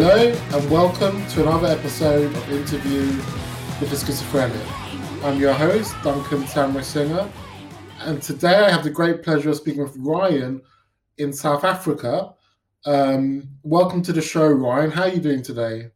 Hello 0.00 0.32
and 0.52 0.70
welcome 0.70 1.26
to 1.30 1.42
another 1.42 1.66
episode 1.66 2.32
of 2.32 2.52
Interview 2.52 3.06
with 3.80 3.90
the 3.90 3.96
Schizophrenic. 3.96 4.64
I'm 5.24 5.40
your 5.40 5.52
host, 5.52 5.92
Duncan 6.04 6.44
Tamra 6.44 6.84
Singer, 6.84 7.28
and 8.02 8.22
today 8.22 8.54
I 8.54 8.70
have 8.70 8.84
the 8.84 8.90
great 8.90 9.24
pleasure 9.24 9.50
of 9.50 9.56
speaking 9.56 9.82
with 9.82 9.96
Ryan 9.98 10.62
in 11.16 11.32
South 11.32 11.64
Africa. 11.64 12.32
Um, 12.86 13.48
welcome 13.64 14.02
to 14.02 14.12
the 14.12 14.22
show, 14.22 14.46
Ryan. 14.46 14.92
How 14.92 15.02
are 15.02 15.08
you 15.08 15.20
doing 15.20 15.42
today? 15.42 15.90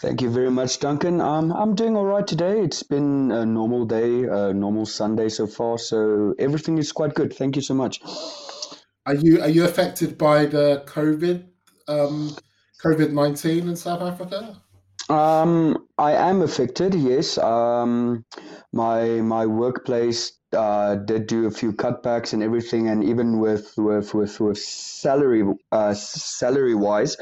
Thank 0.00 0.22
you 0.22 0.30
very 0.30 0.50
much, 0.50 0.80
Duncan. 0.80 1.20
Um, 1.20 1.52
I'm 1.52 1.76
doing 1.76 1.96
all 1.96 2.04
right 2.04 2.26
today. 2.26 2.62
It's 2.62 2.82
been 2.82 3.30
a 3.30 3.46
normal 3.46 3.84
day, 3.84 4.24
a 4.24 4.52
normal 4.52 4.86
Sunday 4.86 5.28
so 5.28 5.46
far, 5.46 5.78
so 5.78 6.34
everything 6.40 6.78
is 6.78 6.90
quite 6.90 7.14
good. 7.14 7.32
Thank 7.32 7.54
you 7.54 7.62
so 7.62 7.74
much. 7.74 8.00
Are 9.06 9.14
you 9.14 9.40
are 9.40 9.48
you 9.48 9.64
affected 9.64 10.18
by 10.18 10.46
the 10.46 10.82
COVID 10.88 11.44
um, 11.86 12.36
COVID 12.86 13.12
nineteen 13.12 13.68
in 13.68 13.76
South 13.76 14.02
Africa? 14.02 14.56
Um, 15.08 15.86
I 15.98 16.12
am 16.12 16.42
affected. 16.42 16.94
Yes. 16.94 17.38
Um, 17.38 18.24
my 18.72 19.20
my 19.22 19.46
workplace 19.46 20.32
uh, 20.52 20.94
did 20.94 21.26
do 21.26 21.46
a 21.46 21.50
few 21.50 21.72
cutbacks 21.72 22.32
and 22.32 22.42
everything, 22.42 22.88
and 22.88 23.02
even 23.02 23.40
with 23.40 23.72
with 23.76 24.14
with, 24.14 24.40
with 24.40 24.58
salary 24.58 25.42
uh, 25.72 25.94
salary 25.94 26.74
wise, 26.74 27.16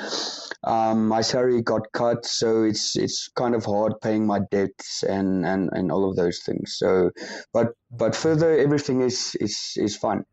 um, 0.64 1.08
my 1.08 1.22
salary 1.22 1.62
got 1.62 1.92
cut, 1.92 2.26
so 2.26 2.64
it's 2.64 2.96
it's 2.96 3.28
kind 3.28 3.54
of 3.54 3.64
hard 3.64 3.94
paying 4.02 4.26
my 4.26 4.40
debts 4.50 5.02
and, 5.02 5.46
and, 5.46 5.70
and 5.72 5.90
all 5.90 6.08
of 6.08 6.16
those 6.16 6.40
things. 6.40 6.76
So, 6.78 7.10
but 7.52 7.68
but 7.90 8.14
further, 8.14 8.58
everything 8.58 9.00
is 9.00 9.34
is 9.40 9.72
is 9.76 9.96
fine. 9.96 10.24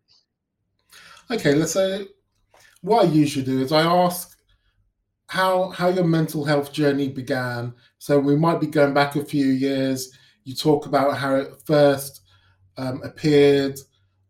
Okay, 1.29 1.53
let's 1.55 1.73
say 1.73 2.07
what 2.81 3.05
I 3.05 3.07
usually 3.07 3.45
do 3.45 3.61
is 3.61 3.71
I 3.71 3.81
ask 3.81 4.37
how 5.31 5.69
how 5.69 5.87
your 5.87 6.03
mental 6.03 6.43
health 6.43 6.73
journey 6.73 7.07
began. 7.07 7.73
So 7.99 8.19
we 8.19 8.35
might 8.35 8.59
be 8.59 8.67
going 8.67 8.93
back 8.93 9.15
a 9.15 9.23
few 9.23 9.45
years. 9.45 10.11
You 10.43 10.53
talk 10.53 10.85
about 10.85 11.17
how 11.17 11.35
it 11.35 11.53
first 11.63 12.19
um, 12.75 13.01
appeared, 13.01 13.79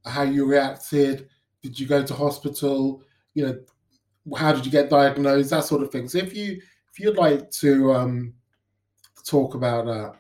how 0.06 0.22
you 0.22 0.46
reacted. 0.46 1.28
Did 1.64 1.80
you 1.80 1.88
go 1.88 2.04
to 2.04 2.14
hospital? 2.14 3.02
You 3.34 3.48
know, 3.48 4.38
how 4.38 4.52
did 4.54 4.64
you 4.64 4.72
get 4.72 4.92
diagnosed? 4.92 5.50
That 5.50 5.64
sort 5.64 5.82
of 5.82 5.92
thing. 5.92 6.08
So 6.08 6.20
if 6.20 6.36
you 6.36 6.62
if 6.92 7.00
you'd 7.00 7.18
like 7.18 7.50
to 7.62 7.94
um, 7.94 8.36
talk 9.26 9.56
about 9.56 9.86
that. 9.88 10.14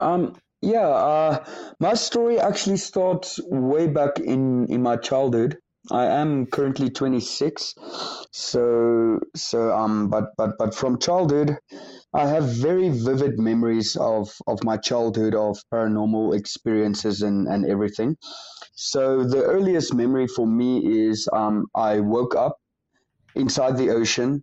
Um, 0.00 0.34
yeah, 0.62 0.88
uh, 0.88 1.44
my 1.78 1.92
story 1.92 2.40
actually 2.40 2.78
starts 2.78 3.38
way 3.44 3.86
back 3.86 4.18
in 4.18 4.66
in 4.72 4.82
my 4.82 4.96
childhood. 4.96 5.58
I 5.90 6.06
am 6.06 6.46
currently 6.46 6.88
26, 6.88 7.74
so 8.32 9.20
so 9.36 9.70
um, 9.76 10.08
but 10.08 10.34
but 10.38 10.56
but 10.58 10.74
from 10.74 10.98
childhood, 10.98 11.58
I 12.14 12.26
have 12.26 12.44
very 12.44 12.88
vivid 12.88 13.38
memories 13.38 13.96
of 13.96 14.30
of 14.46 14.64
my 14.64 14.78
childhood 14.78 15.34
of 15.34 15.58
paranormal 15.72 16.34
experiences 16.36 17.20
and 17.22 17.46
and 17.48 17.66
everything. 17.66 18.16
So 18.74 19.24
the 19.24 19.44
earliest 19.44 19.94
memory 19.94 20.28
for 20.28 20.46
me 20.46 21.08
is 21.08 21.28
um, 21.32 21.66
I 21.74 22.00
woke 22.00 22.34
up 22.36 22.58
inside 23.34 23.76
the 23.78 23.90
ocean. 23.90 24.42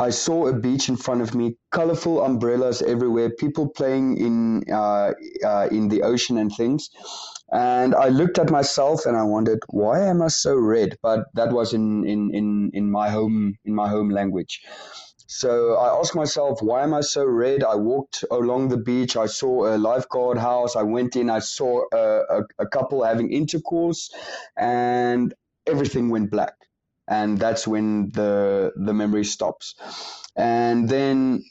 I 0.00 0.10
saw 0.10 0.46
a 0.46 0.54
beach 0.54 0.88
in 0.88 0.96
front 0.96 1.20
of 1.20 1.34
me, 1.34 1.56
colorful 1.70 2.24
umbrellas 2.24 2.80
everywhere, 2.80 3.28
people 3.28 3.68
playing 3.68 4.16
in 4.16 4.64
uh, 4.72 5.12
uh, 5.44 5.68
in 5.70 5.88
the 5.88 6.02
ocean 6.02 6.38
and 6.38 6.50
things. 6.56 6.88
And 7.52 7.94
I 7.94 8.08
looked 8.08 8.38
at 8.38 8.50
myself 8.50 9.04
and 9.06 9.16
I 9.16 9.24
wondered, 9.24 9.60
why 9.68 10.06
am 10.06 10.22
I 10.22 10.28
so 10.28 10.54
red? 10.56 10.96
But 11.02 11.26
that 11.34 11.52
was 11.52 11.74
in, 11.74 12.06
in, 12.06 12.34
in, 12.34 12.70
in 12.72 12.90
my 12.90 13.10
home 13.10 13.56
in 13.64 13.74
my 13.74 13.88
home 13.88 14.08
language. 14.08 14.62
So 15.26 15.74
I 15.74 15.98
asked 15.98 16.16
myself, 16.16 16.60
why 16.62 16.82
am 16.82 16.94
I 16.94 17.02
so 17.02 17.24
red? 17.24 17.62
I 17.62 17.76
walked 17.76 18.24
along 18.30 18.68
the 18.68 18.78
beach. 18.78 19.16
I 19.16 19.26
saw 19.26 19.74
a 19.74 19.76
lifeguard 19.76 20.38
house. 20.38 20.76
I 20.76 20.82
went 20.82 21.14
in. 21.14 21.28
I 21.28 21.40
saw 21.40 21.82
a, 21.92 22.04
a, 22.38 22.42
a 22.60 22.66
couple 22.66 23.04
having 23.04 23.32
intercourse, 23.32 24.10
and 24.56 25.34
everything 25.66 26.08
went 26.08 26.30
black. 26.30 26.54
And 27.10 27.38
that's 27.38 27.66
when 27.66 28.10
the 28.12 28.72
the 28.76 28.94
memory 28.94 29.24
stops. 29.24 29.74
And 30.36 30.88
then 30.88 31.42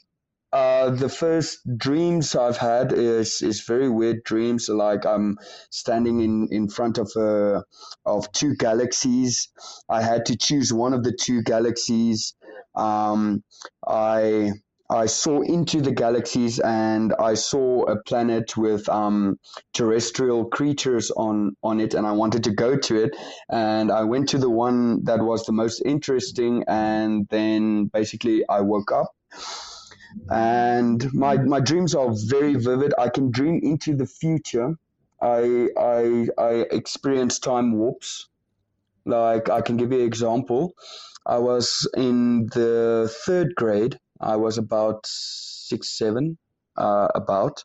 uh, 0.52 0.90
the 0.90 1.08
first 1.08 1.60
dreams 1.76 2.34
I've 2.34 2.56
had 2.56 2.92
is 2.92 3.42
is 3.42 3.60
very 3.62 3.88
weird 3.88 4.24
dreams. 4.24 4.68
Like 4.68 5.06
I'm 5.06 5.38
standing 5.70 6.20
in, 6.22 6.48
in 6.50 6.68
front 6.68 6.98
of 6.98 7.12
a 7.16 7.62
of 8.04 8.32
two 8.32 8.56
galaxies. 8.56 9.48
I 9.88 10.02
had 10.02 10.26
to 10.26 10.36
choose 10.36 10.72
one 10.72 10.94
of 10.94 11.04
the 11.04 11.12
two 11.12 11.42
galaxies. 11.42 12.34
Um, 12.74 13.44
I 13.86 14.52
I 14.90 15.06
saw 15.06 15.40
into 15.40 15.80
the 15.80 15.92
galaxies 15.92 16.58
and 16.58 17.14
I 17.18 17.34
saw 17.34 17.84
a 17.84 18.02
planet 18.02 18.56
with 18.56 18.88
um, 18.88 19.38
terrestrial 19.72 20.46
creatures 20.46 21.10
on 21.12 21.56
on 21.62 21.80
it, 21.80 21.94
and 21.94 22.06
I 22.06 22.12
wanted 22.12 22.44
to 22.44 22.50
go 22.50 22.76
to 22.76 23.04
it. 23.04 23.16
And 23.48 23.92
I 23.92 24.02
went 24.02 24.30
to 24.30 24.38
the 24.38 24.50
one 24.50 25.04
that 25.04 25.20
was 25.20 25.44
the 25.46 25.52
most 25.52 25.80
interesting, 25.84 26.64
and 26.66 27.28
then 27.28 27.86
basically 27.86 28.42
I 28.48 28.60
woke 28.62 28.92
up 28.92 29.14
and 30.28 31.12
my 31.12 31.36
my 31.38 31.60
dreams 31.60 31.94
are 31.94 32.10
very 32.26 32.54
vivid. 32.54 32.92
I 32.98 33.08
can 33.08 33.30
dream 33.30 33.60
into 33.62 33.94
the 33.94 34.06
future. 34.06 34.76
I 35.22 35.68
I 35.76 36.28
I 36.38 36.50
experience 36.70 37.38
time 37.38 37.72
warps. 37.72 38.28
Like 39.04 39.48
I 39.48 39.60
can 39.60 39.76
give 39.76 39.92
you 39.92 40.00
an 40.00 40.06
example. 40.06 40.74
I 41.26 41.38
was 41.38 41.88
in 41.96 42.46
the 42.46 43.12
third 43.24 43.54
grade. 43.54 43.98
I 44.20 44.36
was 44.36 44.58
about 44.58 45.06
six 45.06 45.96
seven. 45.96 46.38
Uh, 46.76 47.08
about 47.14 47.64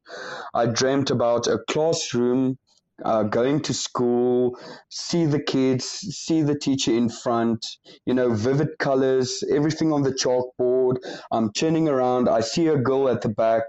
I 0.53 0.66
dreamt 0.66 1.09
about 1.11 1.47
a 1.47 1.59
classroom 1.69 2.57
uh, 3.03 3.23
going 3.23 3.61
to 3.61 3.73
school, 3.73 4.57
see 4.89 5.25
the 5.25 5.41
kids, 5.41 5.83
see 5.85 6.41
the 6.41 6.57
teacher 6.57 6.91
in 6.91 7.09
front, 7.09 7.65
you 8.05 8.13
know, 8.13 8.33
vivid 8.33 8.77
colors, 8.79 9.44
everything 9.51 9.91
on 9.91 10.03
the 10.03 10.13
chalkboard. 10.13 10.97
I'm 11.31 11.51
turning 11.51 11.89
around, 11.89 12.29
I 12.29 12.41
see 12.41 12.67
a 12.67 12.77
girl 12.77 13.09
at 13.09 13.21
the 13.21 13.29
back, 13.29 13.63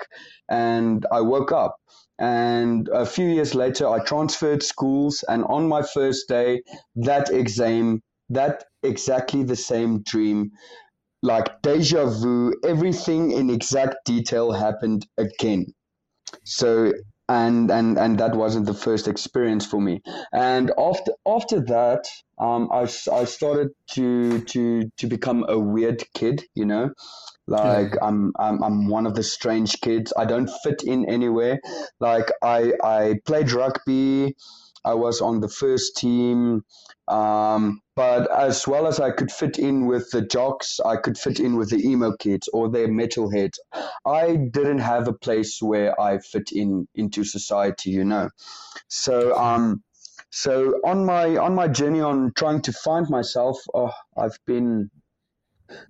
and 0.48 1.04
I 1.10 1.20
woke 1.22 1.52
up. 1.52 1.76
And 2.18 2.88
a 2.88 3.04
few 3.04 3.26
years 3.26 3.54
later, 3.54 3.88
I 3.88 3.98
transferred 4.04 4.62
schools, 4.62 5.24
and 5.28 5.44
on 5.44 5.68
my 5.68 5.82
first 5.82 6.28
day, 6.28 6.62
that 6.94 7.30
exam, 7.30 8.02
that 8.30 8.64
exactly 8.82 9.42
the 9.42 9.56
same 9.56 10.02
dream, 10.02 10.52
like 11.26 11.60
deja 11.60 12.06
vu, 12.06 12.54
everything 12.64 13.32
in 13.32 13.50
exact 13.50 13.96
detail 14.04 14.52
happened 14.52 15.06
again. 15.18 15.66
So 16.44 16.92
and 17.28 17.68
and 17.70 17.98
and 17.98 18.20
that 18.20 18.36
wasn't 18.36 18.66
the 18.66 18.74
first 18.74 19.08
experience 19.08 19.66
for 19.66 19.80
me. 19.80 20.02
And 20.32 20.70
after 20.78 21.12
after 21.26 21.60
that 21.62 22.04
um 22.38 22.68
i 22.72 22.82
i 23.20 23.24
started 23.24 23.68
to 23.94 24.40
to 24.52 24.90
to 24.98 25.06
become 25.08 25.44
a 25.48 25.58
weird 25.58 26.04
kid 26.14 26.44
you 26.54 26.66
know? 26.66 26.90
Like 27.48 27.94
yeah. 27.94 28.06
I'm, 28.06 28.32
I'm 28.38 28.62
i'm 28.62 28.88
one 28.88 29.06
of 29.06 29.14
the 29.16 29.24
strange 29.24 29.80
kids. 29.80 30.12
I 30.16 30.26
don't 30.26 30.50
fit 30.62 30.82
in 30.84 31.08
anywhere. 31.08 31.58
Like 31.98 32.30
i 32.42 32.72
i 32.84 33.14
played 33.26 33.50
rugby. 33.50 34.36
I 34.84 34.94
was 34.94 35.20
on 35.20 35.40
the 35.40 35.48
first 35.48 35.96
team. 35.96 36.62
Um 37.08 37.80
but 37.96 38.30
as 38.30 38.68
well 38.68 38.86
as 38.86 39.00
I 39.00 39.10
could 39.10 39.32
fit 39.32 39.58
in 39.58 39.86
with 39.86 40.10
the 40.10 40.20
jocks, 40.20 40.78
I 40.84 40.96
could 40.96 41.16
fit 41.16 41.40
in 41.40 41.56
with 41.56 41.70
the 41.70 41.78
emo 41.78 42.14
kids 42.18 42.46
or 42.52 42.68
their 42.68 42.88
metalheads. 42.88 43.58
I 44.04 44.36
didn't 44.36 44.80
have 44.80 45.08
a 45.08 45.14
place 45.14 45.62
where 45.62 45.98
I 45.98 46.18
fit 46.18 46.52
in 46.52 46.86
into 46.94 47.24
society, 47.24 47.90
you 47.90 48.04
know. 48.04 48.28
So 48.88 49.34
um, 49.34 49.82
so 50.30 50.74
on 50.84 51.06
my 51.06 51.38
on 51.38 51.54
my 51.54 51.68
journey 51.68 52.02
on 52.02 52.32
trying 52.36 52.60
to 52.62 52.72
find 52.72 53.08
myself, 53.08 53.58
oh, 53.72 53.92
I've 54.16 54.38
been 54.46 54.90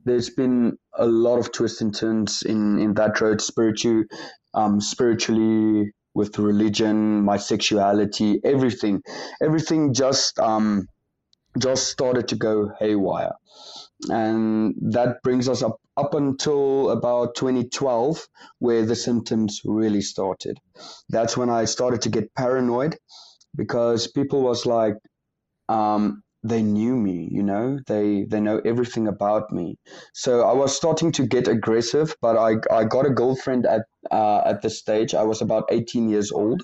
there's 0.04 0.30
been 0.30 0.78
a 0.96 1.06
lot 1.06 1.38
of 1.38 1.50
twists 1.50 1.80
and 1.80 1.94
turns 1.94 2.42
in 2.42 2.78
in 2.78 2.94
that 2.94 3.20
road 3.20 3.40
spiritually, 3.40 4.04
um, 4.54 4.80
spiritually 4.80 5.90
with 6.14 6.38
religion, 6.38 7.22
my 7.22 7.36
sexuality, 7.36 8.40
everything, 8.44 9.02
everything 9.42 9.92
just 9.92 10.38
um 10.38 10.86
just 11.58 11.88
started 11.88 12.28
to 12.28 12.36
go 12.36 12.72
haywire. 12.78 13.32
And 14.08 14.74
that 14.92 15.22
brings 15.22 15.48
us 15.48 15.62
up, 15.62 15.80
up 15.96 16.14
until 16.14 16.90
about 16.90 17.34
2012, 17.34 18.26
where 18.58 18.84
the 18.84 18.96
symptoms 18.96 19.62
really 19.64 20.02
started. 20.02 20.58
That's 21.08 21.36
when 21.36 21.50
I 21.50 21.64
started 21.64 22.02
to 22.02 22.10
get 22.10 22.34
paranoid 22.34 22.98
because 23.54 24.06
people 24.06 24.42
was 24.42 24.66
like, 24.66 24.96
um, 25.68 26.22
they 26.42 26.62
knew 26.62 26.94
me, 26.96 27.28
you 27.32 27.42
know, 27.42 27.78
they, 27.86 28.24
they 28.24 28.40
know 28.40 28.60
everything 28.64 29.08
about 29.08 29.50
me. 29.50 29.78
So 30.12 30.42
I 30.42 30.52
was 30.52 30.76
starting 30.76 31.10
to 31.12 31.26
get 31.26 31.48
aggressive, 31.48 32.14
but 32.20 32.36
I, 32.36 32.56
I 32.72 32.84
got 32.84 33.06
a 33.06 33.10
girlfriend 33.10 33.66
at, 33.66 33.82
uh, 34.12 34.42
at 34.44 34.62
the 34.62 34.70
stage. 34.70 35.14
I 35.14 35.24
was 35.24 35.42
about 35.42 35.64
18 35.70 36.08
years 36.08 36.30
old 36.30 36.62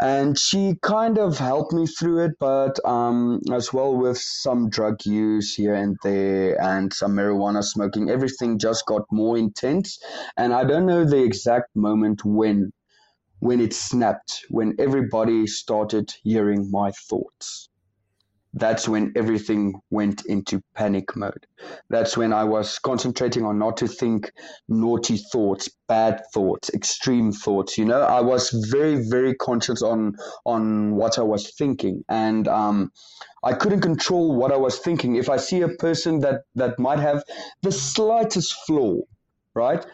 and 0.00 0.38
she 0.38 0.76
kind 0.82 1.18
of 1.18 1.38
helped 1.38 1.72
me 1.72 1.86
through 1.86 2.24
it, 2.24 2.32
but 2.40 2.78
um, 2.84 3.40
as 3.52 3.72
well 3.72 3.96
with 3.96 4.18
some 4.18 4.68
drug 4.68 5.04
use 5.06 5.54
here 5.54 5.74
and 5.74 5.96
there 6.02 6.60
and 6.60 6.92
some 6.92 7.12
marijuana 7.12 7.62
smoking, 7.62 8.10
everything 8.10 8.58
just 8.58 8.86
got 8.86 9.02
more 9.10 9.36
intense. 9.38 9.98
And 10.36 10.52
I 10.52 10.64
don't 10.64 10.86
know 10.86 11.04
the 11.04 11.22
exact 11.22 11.74
moment 11.76 12.24
when 12.24 12.72
when 13.40 13.60
it 13.60 13.74
snapped, 13.74 14.46
when 14.48 14.74
everybody 14.78 15.46
started 15.46 16.14
hearing 16.22 16.70
my 16.70 16.90
thoughts 16.92 17.68
that's 18.54 18.88
when 18.88 19.12
everything 19.16 19.74
went 19.90 20.24
into 20.26 20.62
panic 20.74 21.16
mode. 21.16 21.46
That's 21.90 22.16
when 22.16 22.32
I 22.32 22.44
was 22.44 22.78
concentrating 22.78 23.44
on 23.44 23.58
not 23.58 23.78
to 23.78 23.88
think 23.88 24.30
naughty 24.68 25.16
thoughts, 25.16 25.68
bad 25.88 26.22
thoughts, 26.32 26.70
extreme 26.72 27.32
thoughts. 27.32 27.76
You 27.76 27.84
know, 27.84 28.00
I 28.00 28.20
was 28.20 28.50
very, 28.70 29.08
very 29.08 29.34
conscious 29.34 29.82
on 29.82 30.14
on 30.46 30.94
what 30.94 31.18
I 31.18 31.22
was 31.22 31.50
thinking, 31.50 32.04
and 32.08 32.46
um, 32.46 32.92
I 33.42 33.54
couldn't 33.54 33.80
control 33.80 34.36
what 34.36 34.52
I 34.52 34.56
was 34.56 34.78
thinking. 34.78 35.16
If 35.16 35.28
I 35.28 35.36
see 35.36 35.62
a 35.62 35.68
person 35.68 36.20
that 36.20 36.42
that 36.54 36.78
might 36.78 37.00
have 37.00 37.24
the 37.62 37.72
slightest 37.72 38.54
flaw, 38.66 39.00
right, 39.54 39.84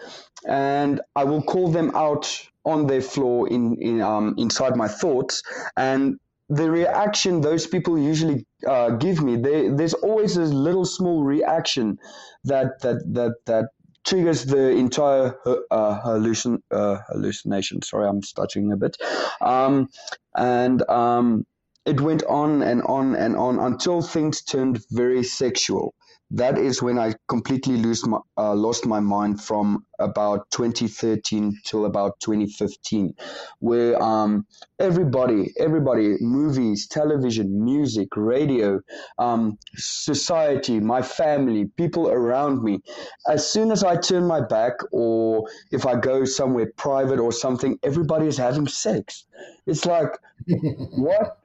and 0.46 1.00
I 1.16 1.24
will 1.24 1.42
call 1.42 1.72
them 1.72 1.92
out 1.94 2.46
on 2.66 2.86
their 2.86 3.00
flaw 3.00 3.44
in, 3.44 3.76
in 3.80 4.02
um, 4.02 4.34
inside 4.36 4.76
my 4.76 4.86
thoughts 4.86 5.42
and 5.78 6.20
the 6.50 6.70
reaction 6.70 7.42
those 7.42 7.66
people 7.68 7.98
usually 7.98 8.46
uh, 8.68 8.90
give 8.90 9.22
me, 9.22 9.36
they, 9.36 9.68
there's 9.68 9.94
always 9.94 10.36
a 10.36 10.42
little 10.42 10.86
small 10.86 11.24
reaction 11.24 11.98
that 12.44 12.80
that 12.82 12.98
that 13.14 13.34
that 13.46 13.66
triggers 14.04 14.46
the 14.46 14.70
entire 14.70 15.36
uh, 15.70 16.00
hallucin 16.04 16.58
uh, 16.72 16.98
hallucination. 17.08 17.82
Sorry, 17.82 18.08
I'm 18.08 18.22
stuttering 18.22 18.72
a 18.72 18.76
bit. 18.76 18.96
Um, 19.40 19.88
and 20.36 20.82
um, 20.90 21.46
it 21.86 22.00
went 22.00 22.24
on 22.24 22.62
and 22.62 22.82
on 22.82 23.16
and 23.16 23.36
on 23.36 23.60
until 23.60 24.02
things 24.02 24.42
turned 24.42 24.80
very 24.90 25.24
sexual 25.24 25.94
that 26.32 26.58
is 26.58 26.80
when 26.80 26.98
I 26.98 27.14
completely 27.28 27.76
lose 27.76 28.06
my, 28.06 28.18
uh, 28.36 28.54
lost 28.54 28.86
my 28.86 29.00
mind 29.00 29.42
from 29.42 29.84
about 29.98 30.50
2013 30.52 31.56
till 31.64 31.84
about 31.84 32.20
2015, 32.20 33.14
where 33.58 34.00
um, 34.00 34.46
everybody, 34.78 35.52
everybody, 35.58 36.16
movies, 36.20 36.86
television, 36.86 37.64
music, 37.64 38.08
radio, 38.16 38.80
um, 39.18 39.58
society, 39.74 40.78
my 40.78 41.02
family, 41.02 41.66
people 41.76 42.08
around 42.08 42.62
me, 42.62 42.80
as 43.28 43.50
soon 43.50 43.72
as 43.72 43.82
I 43.82 43.96
turn 43.96 44.24
my 44.26 44.40
back 44.40 44.74
or 44.92 45.48
if 45.72 45.84
I 45.84 45.96
go 45.96 46.24
somewhere 46.24 46.70
private 46.76 47.18
or 47.18 47.32
something, 47.32 47.78
everybody 47.82 48.26
is 48.26 48.38
having 48.38 48.68
sex. 48.68 49.26
It's 49.66 49.84
like, 49.84 50.10
what? 50.46 51.39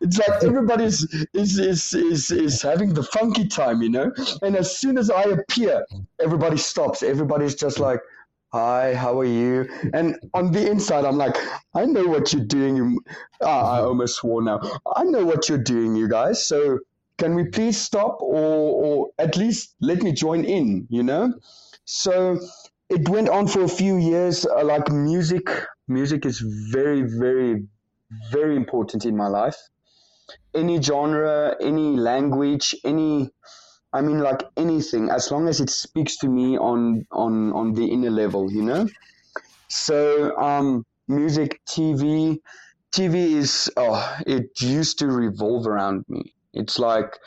It's 0.00 0.18
like 0.18 0.42
everybody's 0.42 1.02
is, 1.34 1.58
is 1.58 1.92
is 1.92 2.30
is 2.30 2.62
having 2.62 2.94
the 2.94 3.02
funky 3.02 3.46
time, 3.46 3.82
you 3.82 3.90
know. 3.90 4.12
And 4.40 4.56
as 4.56 4.76
soon 4.76 4.96
as 4.96 5.10
I 5.10 5.24
appear, 5.24 5.84
everybody 6.18 6.56
stops. 6.56 7.02
Everybody's 7.02 7.54
just 7.54 7.78
like, 7.78 8.00
"Hi, 8.52 8.94
how 8.94 9.20
are 9.20 9.26
you?" 9.26 9.68
And 9.92 10.16
on 10.32 10.52
the 10.52 10.70
inside, 10.70 11.04
I'm 11.04 11.18
like, 11.18 11.36
"I 11.74 11.84
know 11.84 12.06
what 12.06 12.32
you're 12.32 12.46
doing." 12.46 12.98
Ah, 13.42 13.76
I 13.76 13.80
almost 13.82 14.16
swore 14.16 14.42
now. 14.42 14.60
I 14.96 15.04
know 15.04 15.24
what 15.26 15.48
you're 15.50 15.66
doing, 15.74 15.94
you 15.96 16.08
guys. 16.08 16.46
So 16.46 16.78
can 17.18 17.34
we 17.34 17.44
please 17.44 17.78
stop, 17.78 18.22
or 18.22 18.84
or 18.84 19.10
at 19.18 19.36
least 19.36 19.74
let 19.80 20.02
me 20.02 20.12
join 20.12 20.44
in? 20.46 20.86
You 20.88 21.02
know. 21.02 21.34
So 21.84 22.38
it 22.88 23.06
went 23.08 23.28
on 23.28 23.48
for 23.48 23.62
a 23.64 23.68
few 23.68 23.98
years. 23.98 24.46
Uh, 24.46 24.64
like 24.64 24.90
music, 24.90 25.50
music 25.88 26.24
is 26.24 26.40
very, 26.72 27.02
very, 27.02 27.66
very 28.30 28.56
important 28.56 29.04
in 29.04 29.14
my 29.14 29.26
life 29.28 29.58
any 30.54 30.80
genre, 30.80 31.56
any 31.60 31.96
language, 31.96 32.74
any 32.84 33.30
I 33.92 34.02
mean 34.02 34.20
like 34.20 34.42
anything, 34.56 35.10
as 35.10 35.30
long 35.30 35.48
as 35.48 35.60
it 35.60 35.70
speaks 35.70 36.16
to 36.18 36.28
me 36.28 36.56
on 36.56 37.06
on 37.10 37.52
on 37.52 37.72
the 37.74 37.86
inner 37.86 38.10
level, 38.10 38.50
you 38.50 38.62
know. 38.62 38.88
So 39.68 40.36
um, 40.36 40.84
music, 41.08 41.60
TV, 41.66 42.38
TV 42.92 43.14
is 43.14 43.70
oh, 43.76 44.18
it 44.26 44.60
used 44.60 44.98
to 45.00 45.06
revolve 45.08 45.66
around 45.66 46.04
me. 46.08 46.34
It's 46.52 46.78
like 46.78 47.18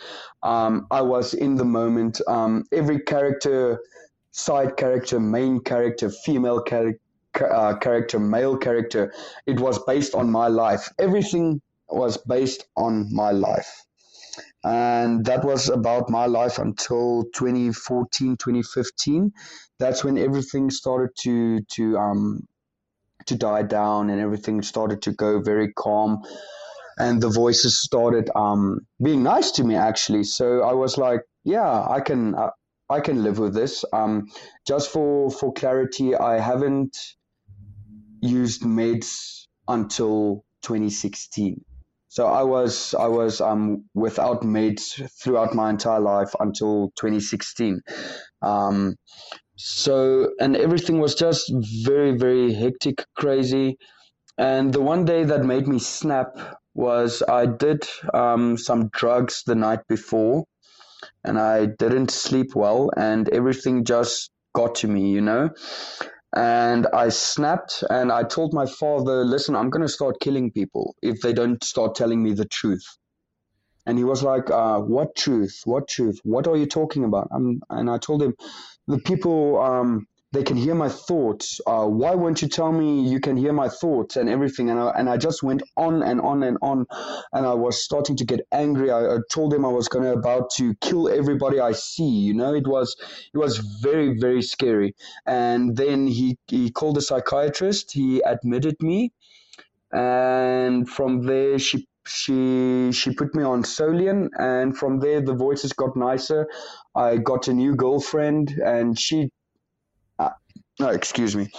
um, 0.42 0.88
I 0.90 1.02
was 1.02 1.34
in 1.34 1.56
the 1.56 1.66
moment. 1.66 2.22
Um, 2.28 2.64
every 2.72 3.00
character, 3.00 3.80
side 4.32 4.78
character, 4.78 5.20
main 5.20 5.60
character, 5.62 6.10
female 6.10 6.62
character. 6.62 7.00
Uh, 7.36 7.76
character, 7.78 8.20
male 8.20 8.56
character, 8.56 9.12
it 9.48 9.60
was 9.60 9.84
based 9.86 10.14
on 10.14 10.30
my 10.30 10.48
life. 10.48 10.88
Everything 11.00 11.60
was 11.94 12.18
based 12.18 12.66
on 12.76 13.14
my 13.14 13.32
life. 13.32 13.86
And 14.64 15.26
that 15.26 15.44
was 15.44 15.70
about 15.70 16.10
my 16.10 16.26
life 16.26 16.58
until 16.58 17.26
2014, 17.36 18.38
2015. 18.38 19.34
That's 19.80 20.04
when 20.04 20.18
everything 20.18 20.70
started 20.70 21.12
to, 21.24 21.62
to, 21.62 21.98
um, 21.98 22.48
to 23.26 23.36
die 23.36 23.64
down 23.64 24.10
and 24.10 24.20
everything 24.20 24.62
started 24.62 25.02
to 25.04 25.12
go 25.12 25.40
very 25.40 25.72
calm 25.74 26.24
and 26.98 27.22
the 27.22 27.30
voices 27.30 27.82
started 27.82 28.30
um, 28.36 28.80
being 29.02 29.24
nice 29.24 29.52
to 29.52 29.64
me 29.64 29.76
actually 29.76 30.24
so 30.24 30.62
i 30.62 30.74
was 30.74 30.98
like 30.98 31.22
yeah 31.44 31.86
i 31.90 32.00
can 32.00 32.36
uh, 32.36 32.50
i 32.90 33.00
can 33.00 33.24
live 33.24 33.40
with 33.40 33.54
this 33.54 33.86
um, 33.94 34.28
just 34.68 34.92
for 34.92 35.32
for 35.32 35.54
clarity 35.54 36.16
i 36.16 36.40
haven't 36.40 36.98
used 38.22 38.62
meds 38.62 39.48
until 39.68 40.46
2016 40.62 41.64
so 42.14 42.28
I 42.28 42.44
was 42.44 42.94
I 42.94 43.08
was 43.08 43.42
um, 43.42 43.86
without 43.96 44.44
mates 44.44 45.02
throughout 45.20 45.56
my 45.56 45.72
entire 45.72 46.00
life 46.00 46.36
until 46.40 46.92
2016. 46.96 47.82
Um, 48.44 48.98
so 49.56 50.30
and 50.40 50.56
everything 50.56 51.00
was 51.00 51.16
just 51.16 51.52
very 51.84 52.16
very 52.16 52.54
hectic, 52.54 53.04
crazy. 53.16 53.80
And 54.38 54.72
the 54.72 54.80
one 54.80 55.06
day 55.06 55.24
that 55.24 55.44
made 55.44 55.68
me 55.68 55.80
snap 55.80 56.38
was 56.76 57.24
I 57.28 57.48
did 57.48 57.84
um, 58.14 58.58
some 58.60 58.90
drugs 58.90 59.42
the 59.48 59.56
night 59.56 59.82
before, 59.90 60.44
and 61.24 61.40
I 61.40 61.66
didn't 61.66 62.12
sleep 62.12 62.56
well, 62.56 62.92
and 62.96 63.28
everything 63.30 63.86
just 63.86 64.30
got 64.54 64.76
to 64.76 64.88
me, 64.88 65.10
you 65.10 65.22
know 65.22 65.50
and 66.36 66.88
I 66.94 67.10
snapped 67.10 67.84
and 67.90 68.12
I 68.12 68.24
told 68.24 68.54
my 68.54 68.66
father, 68.66 69.24
listen, 69.24 69.56
I'm 69.56 69.70
going 69.70 69.84
to 69.84 69.90
start 69.90 70.20
killing 70.20 70.52
people 70.52 70.96
if 71.02 71.22
they 71.22 71.34
don't 71.34 71.64
start 71.64 71.96
telling 71.96 72.24
me 72.24 72.34
the 72.34 72.46
truth. 72.46 72.86
And 73.86 73.98
he 73.98 74.04
was 74.04 74.24
like, 74.24 74.50
uh, 74.50 74.80
what 74.80 75.16
truth? 75.16 75.62
What 75.66 75.88
truth? 75.88 76.20
What 76.24 76.48
are 76.48 76.56
you 76.56 76.66
talking 76.66 77.04
about? 77.04 77.28
And 77.32 77.90
I 77.90 77.98
told 77.98 78.24
him, 78.24 78.34
the 78.88 79.00
people, 79.00 79.62
um, 79.62 80.08
they 80.34 80.42
can 80.44 80.58
hear 80.58 80.74
my 80.74 80.90
thoughts. 80.90 81.62
Uh, 81.68 81.86
why 81.86 82.16
won't 82.16 82.42
you 82.42 82.48
tell 82.48 82.72
me 82.72 83.08
you 83.08 83.20
can 83.20 83.38
hear 83.38 83.54
my 83.54 83.70
thoughts 83.70 84.16
and 84.16 84.28
everything? 84.28 84.72
And 84.72 84.80
I, 84.80 84.90
and 84.98 85.08
I 85.08 85.16
just 85.16 85.44
went 85.44 85.62
on 85.78 86.02
and 86.02 86.20
on 86.20 86.42
and 86.42 86.58
on, 86.64 86.88
and 87.34 87.46
I 87.46 87.54
was 87.54 87.84
starting 87.84 88.16
to 88.18 88.26
get 88.26 88.42
angry. 88.52 88.90
I, 88.90 89.02
I 89.16 89.18
told 89.32 89.54
him 89.54 89.64
I 89.64 89.70
was 89.70 89.88
gonna 89.88 90.14
about 90.14 90.50
to 90.58 90.74
kill 90.82 91.08
everybody 91.08 91.60
I 91.60 91.74
see. 91.74 92.10
You 92.10 92.34
know, 92.34 92.56
it 92.56 92.68
was 92.68 92.96
it 93.34 93.38
was 93.38 93.60
very 93.60 94.20
very 94.20 94.42
scary. 94.42 94.96
And 95.28 95.78
then 95.78 96.08
he 96.08 96.38
he 96.48 96.72
called 96.72 96.98
a 96.98 97.02
psychiatrist. 97.02 97.92
He 97.92 98.22
admitted 98.22 98.78
me, 98.82 99.12
and 99.94 100.90
from 100.90 101.28
there 101.28 101.60
she 101.60 101.88
she 102.08 102.92
she 102.92 103.14
put 103.14 103.36
me 103.36 103.44
on 103.44 103.62
Solian, 103.62 104.30
and 104.40 104.76
from 104.76 105.00
there 105.00 105.22
the 105.22 105.36
voices 105.36 105.74
got 105.74 105.96
nicer. 105.96 106.48
I 106.96 107.18
got 107.18 107.48
a 107.48 107.54
new 107.54 107.76
girlfriend, 107.76 108.50
and 108.66 109.00
she 109.00 109.30
no, 110.80 110.90
excuse 110.90 111.36
me. 111.36 111.50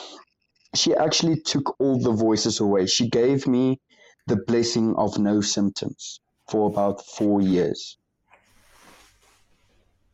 She 0.75 0.95
actually 0.95 1.41
took 1.41 1.81
all 1.81 1.99
the 1.99 2.13
voices 2.13 2.61
away. 2.61 2.87
She 2.87 3.09
gave 3.09 3.47
me 3.47 3.81
the 4.27 4.37
blessing 4.37 4.95
of 4.97 5.19
no 5.19 5.41
symptoms 5.41 6.21
for 6.49 6.69
about 6.69 7.05
four 7.05 7.41
years. 7.41 7.97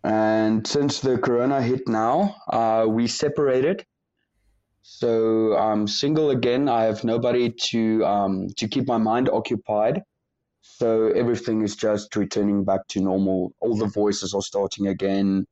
And 0.02 0.66
since 0.66 1.00
the 1.00 1.18
corona 1.18 1.62
hit 1.62 1.86
now, 1.86 2.36
uh, 2.48 2.86
we 2.88 3.06
separated. 3.06 3.84
So 4.82 5.56
I'm 5.56 5.86
single 5.86 6.30
again. 6.30 6.68
I 6.68 6.84
have 6.84 7.04
nobody 7.04 7.50
to 7.70 8.04
um, 8.04 8.48
to 8.56 8.68
keep 8.68 8.86
my 8.86 8.96
mind 8.96 9.28
occupied. 9.28 10.02
So 10.62 11.08
everything 11.08 11.62
is 11.62 11.76
just 11.76 12.16
returning 12.16 12.64
back 12.64 12.86
to 12.88 13.00
normal. 13.00 13.52
All 13.60 13.76
the 13.76 13.86
voices 13.86 14.34
are 14.34 14.42
starting 14.42 14.86
again 14.86 15.46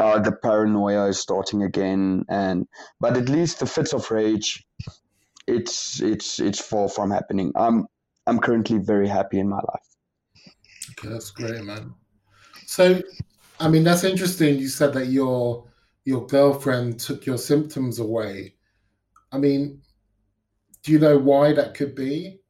uh, 0.00 0.18
the 0.18 0.32
paranoia 0.32 1.06
is 1.08 1.18
starting 1.18 1.62
again, 1.62 2.24
and 2.28 2.66
but 3.00 3.16
at 3.16 3.28
least 3.28 3.60
the 3.60 3.66
fits 3.66 3.92
of 3.92 4.10
rage, 4.10 4.66
it's 5.46 6.00
it's 6.00 6.40
it's 6.40 6.60
far 6.60 6.88
from 6.88 7.10
happening. 7.10 7.52
I'm 7.54 7.86
I'm 8.26 8.38
currently 8.38 8.78
very 8.78 9.08
happy 9.08 9.38
in 9.38 9.48
my 9.48 9.56
life. 9.56 9.90
Okay, 10.92 11.08
that's 11.08 11.30
great, 11.30 11.62
man. 11.62 11.94
So, 12.66 13.02
I 13.58 13.68
mean, 13.68 13.84
that's 13.84 14.04
interesting. 14.04 14.58
You 14.58 14.68
said 14.68 14.94
that 14.94 15.06
your 15.06 15.64
your 16.04 16.26
girlfriend 16.26 16.98
took 16.98 17.26
your 17.26 17.38
symptoms 17.38 17.98
away. 17.98 18.54
I 19.32 19.38
mean, 19.38 19.82
do 20.82 20.92
you 20.92 20.98
know 20.98 21.18
why 21.18 21.52
that 21.52 21.74
could 21.74 21.94
be? 21.94 22.40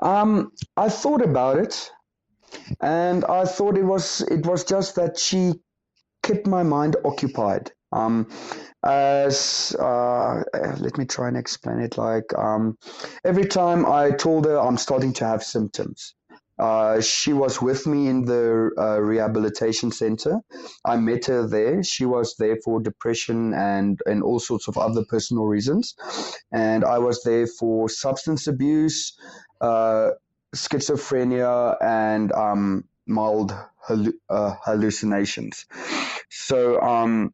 Um, 0.00 0.52
I 0.76 0.88
thought 0.90 1.22
about 1.22 1.58
it, 1.58 1.90
and 2.80 3.24
I 3.24 3.46
thought 3.46 3.76
it 3.76 3.84
was 3.84 4.20
it 4.20 4.46
was 4.46 4.64
just 4.64 4.94
that 4.94 5.18
she 5.18 5.54
kept 6.26 6.46
my 6.46 6.62
mind 6.62 6.96
occupied. 7.04 7.70
Um, 7.92 8.28
as 8.82 9.74
uh, 9.78 10.42
let 10.78 10.98
me 10.98 11.04
try 11.04 11.28
and 11.28 11.36
explain 11.36 11.78
it. 11.80 11.96
Like 11.96 12.28
um, 12.36 12.76
every 13.24 13.46
time 13.46 13.86
I 13.86 14.10
told 14.10 14.44
her 14.46 14.58
I'm 14.58 14.76
starting 14.76 15.12
to 15.14 15.24
have 15.24 15.42
symptoms, 15.42 16.14
uh, 16.58 17.00
she 17.00 17.32
was 17.32 17.60
with 17.62 17.86
me 17.86 18.08
in 18.08 18.24
the 18.24 18.70
uh, 18.78 18.98
rehabilitation 19.00 19.92
center. 19.92 20.40
I 20.84 20.96
met 20.96 21.26
her 21.26 21.46
there. 21.46 21.82
She 21.82 22.06
was 22.06 22.34
there 22.38 22.56
for 22.64 22.80
depression 22.80 23.54
and, 23.54 24.00
and 24.06 24.22
all 24.22 24.40
sorts 24.40 24.66
of 24.68 24.76
other 24.78 25.04
personal 25.08 25.44
reasons. 25.46 25.94
And 26.52 26.84
I 26.84 26.98
was 26.98 27.22
there 27.24 27.46
for 27.46 27.88
substance 27.88 28.46
abuse, 28.46 29.16
uh, 29.60 30.10
schizophrenia, 30.54 31.76
and 31.82 32.32
um, 32.32 32.84
mild 33.06 33.54
hallu- 33.88 34.14
uh, 34.28 34.54
hallucinations. 34.64 35.66
So 36.30 36.80
um, 36.80 37.32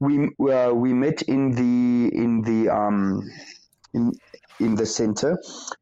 we 0.00 0.30
uh, 0.52 0.72
we 0.74 0.92
met 0.92 1.22
in 1.22 1.52
the 1.52 2.16
in 2.16 2.42
the 2.42 2.70
um, 2.74 3.22
in 3.94 4.12
in 4.60 4.74
the 4.74 4.86
center, 4.86 5.38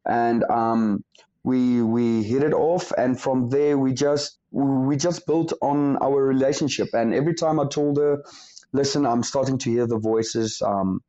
and 0.07 0.43
um, 0.45 1.03
we 1.43 1.81
we 1.81 2.23
hit 2.23 2.43
it 2.43 2.53
off 2.53 2.91
and 2.97 3.19
from 3.19 3.49
there 3.49 3.77
we 3.77 3.93
just 3.93 4.39
we 4.51 4.95
just 4.97 5.25
built 5.27 5.53
on 5.61 5.97
our 5.97 6.23
relationship. 6.23 6.89
And 6.93 7.13
every 7.13 7.33
time 7.35 7.59
i 7.59 7.65
told 7.67 7.97
her 7.97 8.23
listen 8.73 9.05
i'm 9.05 9.23
starting 9.23 9.57
to 9.59 9.71
hear 9.71 9.87
the 9.87 9.99
voices 9.99 10.61
um, 10.61 11.01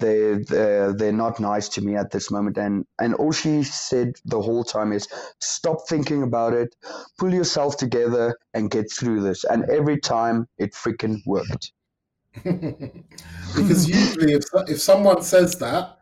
they 0.00 0.34
they're, 0.48 0.92
they're 0.92 1.12
not 1.12 1.40
nice 1.40 1.68
to 1.68 1.80
me 1.80 1.96
at 1.96 2.10
this 2.10 2.30
moment 2.30 2.56
and 2.56 2.84
and 2.98 3.14
all 3.14 3.32
she 3.32 3.62
said 3.62 4.14
the 4.24 4.40
whole 4.40 4.64
time 4.64 4.92
is 4.92 5.08
stop 5.40 5.88
thinking 5.88 6.22
about 6.22 6.52
it 6.52 6.74
pull 7.18 7.32
yourself 7.32 7.76
together 7.76 8.36
and 8.54 8.70
get 8.70 8.90
through 8.90 9.20
this 9.20 9.44
and 9.44 9.68
every 9.70 9.98
time 9.98 10.46
it 10.58 10.72
freaking 10.72 11.20
worked 11.26 11.72
because 12.44 13.88
usually 13.88 14.34
if, 14.34 14.44
if 14.68 14.80
someone 14.80 15.22
says 15.22 15.58
that 15.58 15.96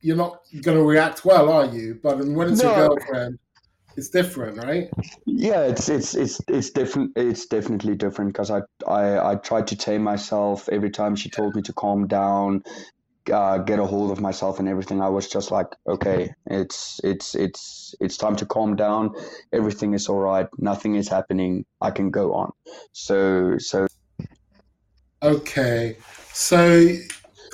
you're 0.00 0.16
not 0.16 0.40
going 0.62 0.78
to 0.78 0.84
react 0.84 1.24
well, 1.24 1.50
are 1.50 1.66
you? 1.66 1.98
But 2.02 2.18
when 2.24 2.50
it's 2.50 2.62
no. 2.62 2.76
your 2.76 2.88
girlfriend, 2.88 3.38
it's 3.96 4.08
different, 4.08 4.58
right? 4.58 4.88
Yeah, 5.26 5.62
it's 5.62 5.88
it's 5.88 6.14
it's 6.14 6.40
it's 6.48 6.70
different. 6.70 7.12
It's 7.16 7.46
definitely 7.46 7.96
different 7.96 8.32
because 8.32 8.50
I 8.50 8.60
I 8.86 9.32
I 9.32 9.34
tried 9.36 9.66
to 9.68 9.76
tame 9.76 10.02
myself 10.02 10.68
every 10.70 10.90
time 10.90 11.16
she 11.16 11.28
told 11.28 11.54
me 11.54 11.62
to 11.62 11.72
calm 11.72 12.06
down, 12.06 12.62
uh, 13.30 13.58
get 13.58 13.78
a 13.78 13.86
hold 13.86 14.10
of 14.10 14.20
myself 14.20 14.58
and 14.58 14.68
everything. 14.68 15.00
I 15.00 15.08
was 15.08 15.28
just 15.28 15.50
like, 15.50 15.68
okay, 15.88 16.32
it's 16.46 17.00
it's 17.04 17.34
it's 17.34 17.94
it's 18.00 18.16
time 18.16 18.36
to 18.36 18.46
calm 18.46 18.76
down. 18.76 19.14
Everything 19.52 19.94
is 19.94 20.08
all 20.08 20.18
right. 20.18 20.48
Nothing 20.58 20.94
is 20.96 21.08
happening. 21.08 21.64
I 21.80 21.90
can 21.90 22.10
go 22.10 22.34
on. 22.34 22.52
So 22.92 23.58
so. 23.58 23.86
Okay, 25.22 25.96
so 26.32 26.88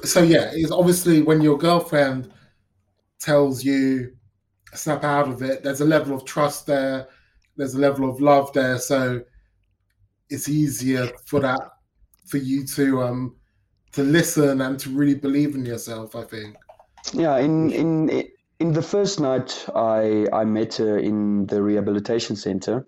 so 0.04 0.23
yeah, 0.23 0.50
it's 0.52 0.71
obviously 0.71 1.23
when 1.23 1.40
your 1.40 1.59
girlfriend 1.59 2.33
tells 3.18 3.64
you 3.64 4.12
snap 4.75 5.04
out 5.04 5.28
of 5.28 5.42
it. 5.42 5.62
There's 5.62 5.80
a 5.80 5.87
level 5.87 6.14
of 6.14 6.25
trust 6.25 6.66
there. 6.66 7.09
There's 7.56 7.75
a 7.75 7.80
level 7.80 8.09
of 8.09 8.21
love 8.21 8.52
there. 8.52 8.78
So 8.78 9.23
it's 10.28 10.49
easier 10.49 11.11
for 11.26 11.40
that 11.40 11.61
for 12.26 12.38
you 12.38 12.66
to 12.66 13.02
um 13.02 13.37
to 13.97 14.03
listen 14.03 14.61
and 14.61 14.79
to 14.79 14.91
really 14.91 15.15
believe 15.15 15.55
in 15.55 15.65
yourself. 15.65 16.15
I 16.15 16.23
think. 16.23 16.57
Yeah, 17.12 17.38
in 17.38 17.71
in 17.71 18.25
in 18.61 18.73
the 18.73 18.83
first 18.83 19.21
night 19.21 19.67
I 19.75 20.26
I 20.33 20.45
met 20.45 20.75
her 20.76 20.99
in 20.99 21.47
the 21.47 21.62
rehabilitation 21.62 22.37
center. 22.37 22.87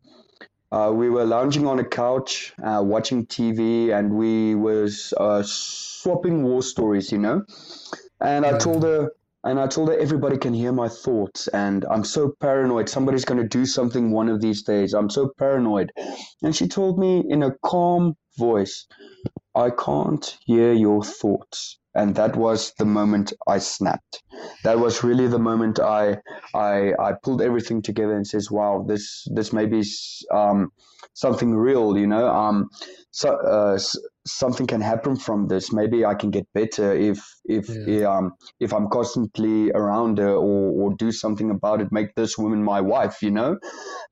Uh, 0.71 0.93
we 0.95 1.09
were 1.09 1.25
lounging 1.25 1.67
on 1.67 1.79
a 1.79 1.85
couch, 1.85 2.53
uh, 2.62 2.83
watching 2.85 3.25
TV, 3.25 3.91
and 3.91 4.12
we 4.12 4.55
was 4.55 5.15
uh, 5.17 5.43
swapping 5.43 6.43
war 6.43 6.62
stories, 6.62 7.11
you 7.11 7.17
know. 7.17 7.43
And 8.21 8.45
I 8.45 8.59
told 8.59 8.83
her, 8.83 9.11
and 9.45 9.59
I 9.59 9.67
told 9.67 9.88
her 9.88 9.99
everybody 9.99 10.37
can 10.37 10.53
hear 10.53 10.73
my 10.73 10.88
thoughts, 10.88 11.49
and 11.49 11.87
I'm 11.91 12.05
so 12.05 12.35
paranoid. 12.41 12.91
Somebody's 12.91 13.25
going 13.25 13.41
to 13.41 13.49
do 13.49 13.65
something 13.65 14.11
one 14.11 14.29
of 14.29 14.43
these 14.43 14.62
days. 14.62 14.93
I'm 14.93 15.09
so 15.09 15.33
paranoid. 15.38 15.91
And 16.43 16.55
she 16.55 16.69
told 16.69 16.99
me 16.99 17.25
in 17.27 17.43
a 17.43 17.53
calm 17.65 18.15
voice, 18.37 18.87
I 19.59 19.71
can't 19.71 20.38
hear 20.47 20.73
your 20.73 21.03
thoughts. 21.03 21.79
And 21.95 22.15
that 22.15 22.37
was 22.37 22.73
the 22.79 22.85
moment 22.85 23.33
I 23.49 23.59
snapped. 23.59 24.23
That 24.62 24.79
was 24.79 25.03
really 25.03 25.27
the 25.27 25.41
moment 25.41 25.81
I 25.81 26.19
I, 26.55 26.93
I 27.00 27.15
pulled 27.25 27.43
everything 27.43 27.83
together 27.83 28.15
and 28.15 28.27
says, 28.27 28.53
"Wow, 28.53 28.85
this 28.87 29.27
this 29.35 29.53
may 29.53 29.67
be 29.67 29.83
um, 30.33 30.71
something 31.15 31.55
real." 31.57 31.99
You 31.99 32.07
know, 32.07 32.29
um, 32.29 32.69
so 33.11 33.35
uh, 33.35 33.79
something 34.28 34.66
can 34.66 34.80
happen 34.80 35.16
from 35.16 35.49
this. 35.49 35.73
Maybe 35.73 36.04
I 36.04 36.14
can 36.14 36.30
get 36.30 36.47
better 36.52 36.92
if 36.92 37.18
if 37.44 37.68
yeah. 37.68 38.06
um 38.06 38.35
if 38.61 38.73
I'm 38.73 38.88
constantly 38.88 39.70
around 39.73 40.18
her 40.18 40.35
or 40.35 40.70
or 40.80 40.94
do 40.94 41.11
something 41.11 41.50
about 41.50 41.80
it. 41.80 41.90
Make 41.90 42.14
this 42.14 42.37
woman 42.37 42.62
my 42.62 42.80
wife, 42.80 43.23
you 43.23 43.30
know. 43.30 43.58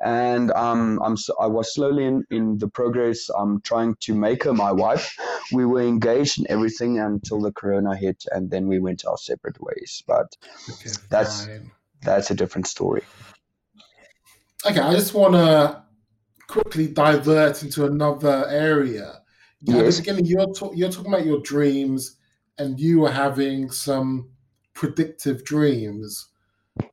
And 0.00 0.50
um 0.52 1.00
I'm 1.04 1.16
I 1.40 1.46
was 1.46 1.75
slowly 1.75 2.04
in 2.06 2.25
in 2.30 2.58
the 2.58 2.68
progress. 2.68 3.28
I'm 3.28 3.61
trying 3.61 3.96
to 4.00 4.14
make 4.14 4.44
her 4.44 4.54
my 4.54 4.73
wife. 4.73 5.16
We 5.52 5.64
were 5.64 5.82
engaged 5.82 6.38
and 6.38 6.46
everything 6.49 6.99
until 6.99 7.40
the 7.40 7.52
corona 7.52 7.96
hit, 7.96 8.25
and 8.30 8.50
then 8.50 8.66
we 8.66 8.78
went 8.78 9.04
our 9.06 9.18
separate 9.18 9.61
ways. 9.61 10.02
But 10.06 10.37
okay, 10.70 10.90
that's 11.11 11.46
fine. 11.46 11.70
that's 12.02 12.30
a 12.30 12.35
different 12.35 12.66
story. 12.66 13.02
Okay, 14.64 14.80
I 14.80 14.92
just 14.94 15.14
want 15.14 15.35
to 15.35 15.82
quickly 16.49 16.87
divert 16.88 17.62
into 17.62 17.85
another 17.85 18.46
area 18.49 19.20
Yes. 19.63 19.99
At 19.99 20.05
the 20.05 20.13
beginning, 20.13 20.27
you're, 20.27 20.75
you're 20.75 20.91
talking 20.91 21.13
about 21.13 21.27
your 21.27 21.41
dreams 21.41 22.17
and 22.59 22.79
you 22.79 23.01
were 23.01 23.11
having 23.11 23.71
some 23.71 24.31
predictive 24.75 25.45
dreams. 25.45 26.29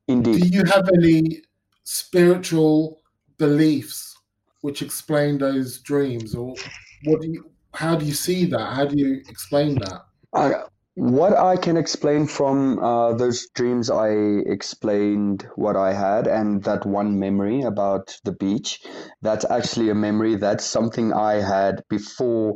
Indeed. 0.07 0.41
Do 0.41 0.47
you 0.47 0.63
have 0.65 0.89
any 0.97 1.41
spiritual 1.83 3.01
beliefs 3.37 4.17
which 4.61 4.81
explain 4.81 5.37
those 5.37 5.79
dreams, 5.79 6.35
or 6.35 6.55
what 7.03 7.21
do 7.21 7.29
you? 7.29 7.51
How 7.73 7.95
do 7.95 8.05
you 8.05 8.13
see 8.13 8.45
that? 8.45 8.73
How 8.73 8.85
do 8.85 8.97
you 8.97 9.21
explain 9.27 9.75
that? 9.75 10.05
I, 10.33 10.63
what 10.95 11.35
I 11.35 11.57
can 11.57 11.77
explain 11.77 12.27
from 12.27 12.79
uh, 12.79 13.13
those 13.13 13.47
dreams, 13.55 13.89
I 13.89 14.09
explained 14.09 15.47
what 15.55 15.75
I 15.75 15.93
had, 15.93 16.27
and 16.27 16.63
that 16.63 16.85
one 16.85 17.19
memory 17.19 17.63
about 17.63 18.15
the 18.23 18.31
beach. 18.31 18.81
That's 19.21 19.45
actually 19.49 19.89
a 19.89 19.95
memory. 19.95 20.35
That's 20.35 20.65
something 20.65 21.11
I 21.11 21.35
had 21.35 21.83
before. 21.89 22.55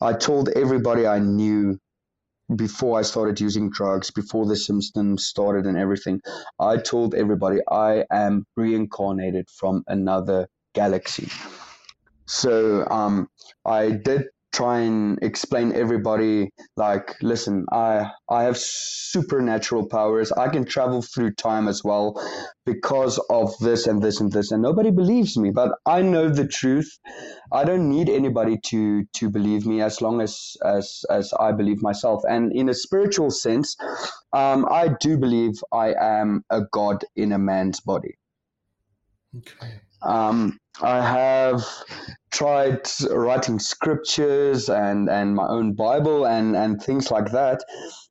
I 0.00 0.14
told 0.14 0.48
everybody 0.48 1.06
I 1.06 1.20
knew 1.20 1.78
before 2.54 2.98
I 2.98 3.02
started 3.02 3.40
using 3.40 3.70
drugs, 3.70 4.10
before 4.10 4.46
the 4.46 4.56
symptoms 4.56 5.26
started 5.26 5.66
and 5.66 5.78
everything. 5.78 6.20
I 6.58 6.78
told 6.78 7.14
everybody 7.14 7.58
I 7.70 8.04
am 8.10 8.44
reincarnated 8.56 9.48
from 9.50 9.84
another 9.86 10.48
galaxy. 10.74 11.28
So 12.26 12.86
um, 12.88 13.28
I 13.64 13.90
did 13.90 14.26
try 14.52 14.80
and 14.80 15.18
explain 15.22 15.72
everybody 15.72 16.50
like 16.76 17.16
listen 17.22 17.64
i 17.72 18.10
i 18.28 18.42
have 18.44 18.56
supernatural 18.56 19.86
powers. 19.88 20.32
I 20.32 20.48
can 20.48 20.64
travel 20.64 21.02
through 21.02 21.32
time 21.34 21.68
as 21.68 21.82
well 21.84 22.20
because 22.64 23.18
of 23.30 23.56
this 23.58 23.86
and 23.86 24.02
this 24.02 24.20
and 24.20 24.30
this 24.32 24.52
and 24.52 24.62
nobody 24.62 24.90
believes 24.90 25.36
me 25.36 25.50
but 25.50 25.72
i 25.86 26.02
know 26.02 26.28
the 26.28 26.46
truth. 26.46 26.98
I 27.52 27.64
don't 27.64 27.88
need 27.88 28.08
anybody 28.08 28.58
to 28.66 29.04
to 29.14 29.30
believe 29.30 29.66
me 29.66 29.80
as 29.82 30.00
long 30.00 30.20
as 30.20 30.56
as 30.64 31.04
as 31.10 31.32
i 31.38 31.52
believe 31.52 31.82
myself. 31.82 32.22
And 32.28 32.52
in 32.52 32.68
a 32.68 32.74
spiritual 32.74 33.30
sense 33.30 33.76
um, 34.32 34.66
i 34.70 34.88
do 35.00 35.18
believe 35.18 35.54
i 35.72 35.94
am 35.94 36.44
a 36.50 36.62
god 36.72 37.04
in 37.16 37.32
a 37.32 37.38
man's 37.38 37.80
body. 37.80 38.16
Okay. 39.36 39.80
Um, 40.02 40.59
I 40.82 41.02
have 41.02 41.64
tried 42.30 42.88
writing 43.10 43.58
scriptures 43.58 44.68
and, 44.68 45.08
and 45.08 45.34
my 45.34 45.46
own 45.46 45.74
Bible 45.74 46.26
and, 46.26 46.56
and 46.56 46.80
things 46.80 47.10
like 47.10 47.32
that. 47.32 47.62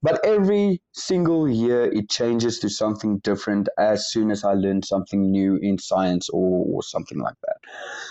But 0.03 0.23
every 0.25 0.81
single 0.93 1.49
year 1.49 1.85
it 1.85 2.09
changes 2.09 2.59
to 2.59 2.69
something 2.69 3.19
different 3.19 3.69
as 3.77 4.11
soon 4.11 4.29
as 4.29 4.43
I 4.43 4.53
learn 4.53 4.83
something 4.83 5.31
new 5.31 5.57
in 5.61 5.77
science 5.77 6.29
or, 6.29 6.65
or 6.67 6.83
something 6.83 7.19
like 7.19 7.35
that. 7.43 7.57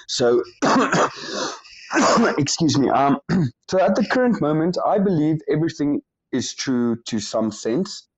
So, 0.09 0.43
excuse 2.39 2.79
me. 2.79 2.89
Um, 2.89 3.21
so 3.71 3.79
at 3.79 3.95
the 3.95 4.07
current 4.11 4.41
moment, 4.41 4.77
I 4.85 4.99
believe 4.99 5.39
everything 5.49 6.01
is 6.33 6.55
true 6.55 6.97
to 7.07 7.21
some 7.21 7.53
sense. 7.53 8.09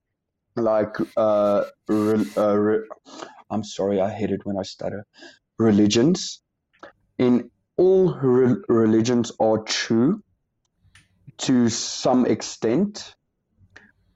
Like, 0.57 0.97
uh, 1.17 1.65
re, 1.89 2.27
uh, 2.37 2.55
re, 2.57 2.79
I'm 3.51 3.65
sorry, 3.65 4.01
I 4.01 4.11
hate 4.11 4.31
it 4.31 4.41
when 4.45 4.57
I 4.59 4.63
stutter 4.63 5.07
religions. 5.61 6.43
In 7.19 7.51
all 7.79 8.15
re- 8.15 8.63
religions 8.69 9.33
are 9.41 9.59
true 9.65 10.23
to 11.39 11.69
some 11.69 12.25
extent, 12.27 13.15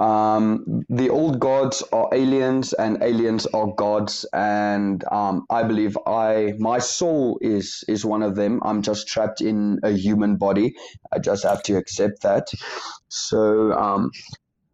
Um, 0.00 0.84
the 0.88 1.08
old 1.10 1.38
gods 1.38 1.82
are 1.92 2.08
aliens, 2.12 2.72
and 2.72 3.00
aliens 3.02 3.46
are 3.46 3.68
gods, 3.76 4.26
and 4.32 5.04
um, 5.12 5.46
I 5.50 5.62
believe 5.62 5.96
I 6.06 6.54
my 6.58 6.80
soul 6.80 7.38
is 7.40 7.84
is 7.86 8.04
one 8.04 8.22
of 8.24 8.34
them. 8.34 8.60
I'm 8.64 8.82
just 8.82 9.06
trapped 9.06 9.40
in 9.40 9.78
a 9.84 9.90
human 9.92 10.36
body. 10.36 10.74
I 11.12 11.20
just 11.20 11.44
have 11.44 11.62
to 11.64 11.76
accept 11.76 12.22
that. 12.22 12.48
So 13.08 13.72
um, 13.72 14.10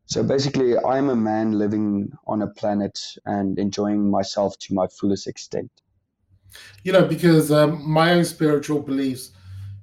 so 0.06 0.22
basically, 0.24 0.76
I'm 0.78 1.10
a 1.10 1.16
man 1.16 1.52
living 1.58 2.12
on 2.26 2.42
a 2.42 2.48
planet 2.48 2.98
and 3.26 3.58
enjoying 3.58 4.10
myself 4.10 4.58
to 4.60 4.74
my 4.74 4.86
fullest 5.00 5.26
extent. 5.26 5.70
You 6.85 6.92
know, 6.92 7.04
because 7.04 7.50
um, 7.52 7.88
my 7.88 8.12
own 8.12 8.25
spiritual 8.25 8.80
beliefs, 8.80 9.33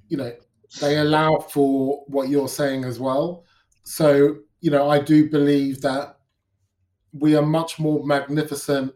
you 0.08 0.16
know, 0.16 0.32
they 0.80 0.98
allow 0.98 1.38
for 1.38 2.04
what 2.06 2.28
you're 2.28 2.48
saying 2.48 2.84
as 2.84 2.98
well. 2.98 3.44
So 3.84 4.38
you 4.60 4.70
know, 4.70 4.90
I 4.90 5.00
do 5.00 5.30
believe 5.30 5.80
that 5.82 6.18
we 7.12 7.36
are 7.36 7.42
much 7.42 7.78
more 7.78 8.04
magnificent 8.04 8.92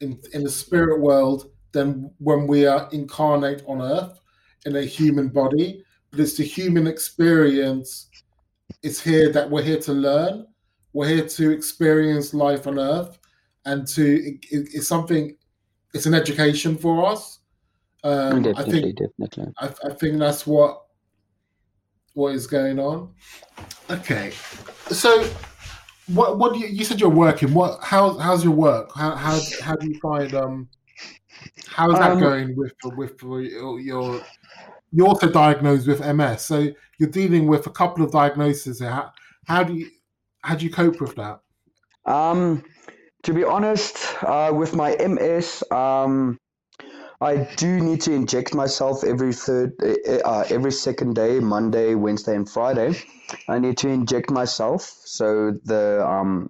in 0.00 0.18
in 0.32 0.42
the 0.42 0.50
spirit 0.50 1.00
world 1.00 1.50
than 1.72 2.10
when 2.18 2.46
we 2.46 2.66
are 2.66 2.88
incarnate 2.92 3.62
on 3.66 3.82
earth 3.82 4.18
in 4.64 4.76
a 4.76 4.82
human 4.82 5.28
body. 5.28 5.84
But 6.10 6.20
it's 6.20 6.36
the 6.36 6.44
human 6.44 6.86
experience. 6.86 8.08
It's 8.82 9.00
here 9.00 9.30
that 9.32 9.50
we're 9.50 9.62
here 9.62 9.80
to 9.80 9.92
learn. 9.92 10.46
We're 10.92 11.08
here 11.08 11.28
to 11.28 11.50
experience 11.50 12.32
life 12.32 12.66
on 12.66 12.78
earth, 12.78 13.18
and 13.64 13.86
to 13.88 14.04
it, 14.04 14.46
it's 14.50 14.88
something. 14.88 15.36
It's 15.94 16.06
an 16.06 16.14
education 16.14 16.76
for 16.76 17.06
us. 17.06 17.40
Um, 18.04 18.42
definitely, 18.42 18.78
I 18.78 18.82
think, 18.82 18.98
definitely. 18.98 19.54
I, 19.58 19.74
I 19.84 19.94
think 19.94 20.18
that's 20.18 20.46
what 20.46 20.82
what 22.14 22.34
is 22.34 22.46
going 22.46 22.78
on. 22.78 23.12
Okay, 23.90 24.32
so 24.88 25.28
what 26.08 26.38
what 26.38 26.54
do 26.54 26.60
you, 26.60 26.66
you 26.68 26.84
said 26.84 27.00
you're 27.00 27.10
working? 27.10 27.52
What 27.52 27.82
how 27.82 28.16
how's 28.18 28.44
your 28.44 28.54
work? 28.54 28.90
How 28.94 29.14
how 29.14 29.40
how 29.62 29.74
do 29.76 29.88
you 29.88 29.98
find 30.00 30.34
um 30.34 30.68
how's 31.66 31.94
that 31.94 32.12
um, 32.12 32.20
going 32.20 32.56
with 32.56 32.72
with 32.96 33.22
your 33.22 34.22
you're 34.92 35.08
also 35.08 35.28
diagnosed 35.30 35.86
with 35.86 36.00
MS, 36.00 36.42
so 36.42 36.68
you're 36.98 37.10
dealing 37.10 37.46
with 37.46 37.66
a 37.66 37.70
couple 37.70 38.04
of 38.04 38.12
diagnoses. 38.12 38.80
How, 38.80 39.12
how 39.46 39.62
do 39.62 39.74
you 39.74 39.90
how 40.42 40.54
do 40.54 40.64
you 40.64 40.70
cope 40.70 41.00
with 41.00 41.14
that? 41.16 41.40
Um, 42.06 42.64
to 43.26 43.34
be 43.34 43.42
honest, 43.42 43.98
uh, 44.22 44.52
with 44.54 44.72
my 44.72 44.94
MS, 45.04 45.64
um, 45.72 46.38
I 47.20 47.38
do 47.56 47.80
need 47.80 48.00
to 48.02 48.12
inject 48.12 48.54
myself 48.54 49.02
every 49.02 49.32
third, 49.32 49.72
uh, 49.82 50.12
uh, 50.24 50.44
every 50.48 50.70
second 50.70 51.16
day, 51.16 51.40
Monday, 51.40 51.96
Wednesday, 51.96 52.36
and 52.36 52.48
Friday. 52.48 52.94
I 53.48 53.58
need 53.58 53.78
to 53.78 53.88
inject 53.88 54.30
myself 54.30 54.82
so 55.04 55.58
the 55.64 56.06
um, 56.06 56.48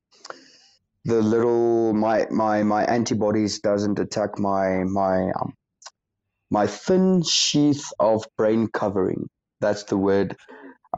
the 1.06 1.23
little 1.23 1.95
my 1.95 2.26
my 2.30 2.62
my 2.62 2.85
antibodies 2.85 3.61
doesn't 3.61 3.99
attack 3.99 4.38
my 4.38 4.85
my 4.85 5.30
um, 5.40 5.54
my 6.50 6.66
thin 6.66 7.23
sheath 7.23 7.87
of 7.99 8.26
brain 8.37 8.68
covering. 8.68 9.30
That's 9.62 9.85
the 9.85 9.97
word 9.97 10.37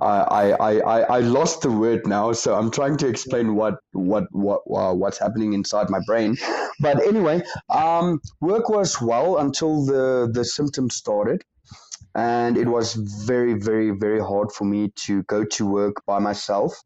I, 0.00 0.50
I, 0.52 0.78
I, 0.78 1.00
I 1.00 1.18
lost 1.20 1.62
the 1.62 1.70
word 1.70 2.06
now, 2.06 2.32
so 2.32 2.54
I'm 2.54 2.70
trying 2.70 2.96
to 2.98 3.08
explain 3.08 3.54
what 3.54 3.76
what 3.92 4.24
what 4.32 4.60
uh, 4.74 4.94
what's 4.94 5.18
happening 5.18 5.52
inside 5.52 5.90
my 5.90 6.00
brain. 6.06 6.36
But 6.80 7.02
anyway, 7.06 7.42
um, 7.68 8.20
work 8.40 8.68
was 8.68 9.00
well 9.00 9.38
until 9.38 9.84
the 9.84 10.30
the 10.32 10.44
symptoms 10.44 10.96
started, 10.96 11.42
and 12.14 12.56
it 12.56 12.68
was 12.68 12.94
very 12.94 13.54
very 13.54 13.90
very 13.90 14.20
hard 14.20 14.52
for 14.52 14.64
me 14.64 14.92
to 15.06 15.22
go 15.24 15.44
to 15.44 15.66
work 15.66 15.96
by 16.06 16.18
myself. 16.18 16.80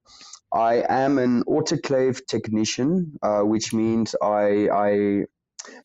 I 0.52 0.84
am 0.88 1.18
an 1.18 1.44
autoclave 1.44 2.26
technician, 2.26 3.18
uh, 3.22 3.40
which 3.42 3.72
means 3.72 4.14
I 4.22 4.68
I 4.70 5.24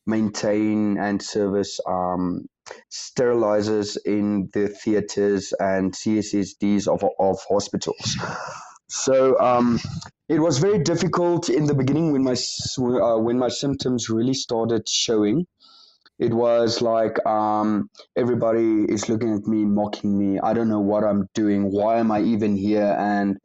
maintain 0.06 0.98
and 0.98 1.22
service 1.22 1.80
um, 1.86 2.46
sterilizers 2.90 3.96
in 4.04 4.48
the 4.52 4.68
theaters 4.68 5.52
and 5.58 5.92
CSSDs 5.92 6.88
of, 6.88 7.04
of 7.18 7.38
hospitals. 7.48 8.16
So 8.88 9.38
um, 9.38 9.78
it 10.28 10.40
was 10.40 10.58
very 10.58 10.78
difficult 10.78 11.48
in 11.48 11.66
the 11.66 11.74
beginning 11.74 12.12
when 12.12 12.24
my 12.24 12.32
uh, 12.32 13.18
when 13.18 13.38
my 13.38 13.48
symptoms 13.48 14.08
really 14.08 14.34
started 14.34 14.88
showing. 14.88 15.46
It 16.18 16.34
was 16.34 16.82
like 16.82 17.24
um, 17.26 17.90
everybody 18.16 18.84
is 18.88 19.08
looking 19.08 19.34
at 19.34 19.46
me, 19.46 19.64
mocking 19.64 20.18
me. 20.18 20.40
I 20.40 20.52
don't 20.52 20.68
know 20.68 20.80
what 20.80 21.04
I'm 21.04 21.28
doing. 21.34 21.70
Why 21.70 21.98
am 21.98 22.10
I 22.10 22.20
even 22.22 22.56
here? 22.56 22.96
And 22.98 23.38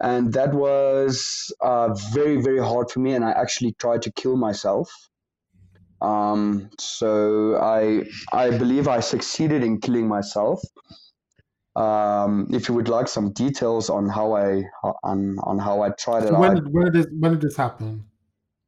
and 0.00 0.32
that 0.34 0.52
was 0.52 1.52
uh, 1.60 1.94
very 2.12 2.42
very 2.42 2.60
hard 2.60 2.90
for 2.90 3.00
me. 3.00 3.14
And 3.14 3.24
I 3.24 3.30
actually 3.30 3.72
tried 3.72 4.02
to 4.02 4.12
kill 4.12 4.36
myself 4.36 4.90
um, 6.00 6.70
so 6.78 7.56
I 7.60 8.04
I 8.32 8.50
believe 8.50 8.88
I 8.88 9.00
succeeded 9.00 9.62
in 9.62 9.80
killing 9.80 10.08
myself. 10.08 10.60
Um, 11.74 12.48
if 12.50 12.68
you 12.68 12.74
would 12.74 12.88
like 12.88 13.08
some 13.08 13.32
details 13.32 13.88
on 13.90 14.08
how 14.08 14.34
I 14.36 14.64
on 15.02 15.38
on 15.42 15.58
how 15.58 15.82
I 15.82 15.90
tried 15.90 16.24
it, 16.24 16.32
when 16.32 16.54
did, 16.54 16.72
when 16.72 16.84
did 16.84 16.94
this, 16.94 17.06
when 17.18 17.32
did 17.32 17.40
this 17.40 17.56
happen? 17.56 18.04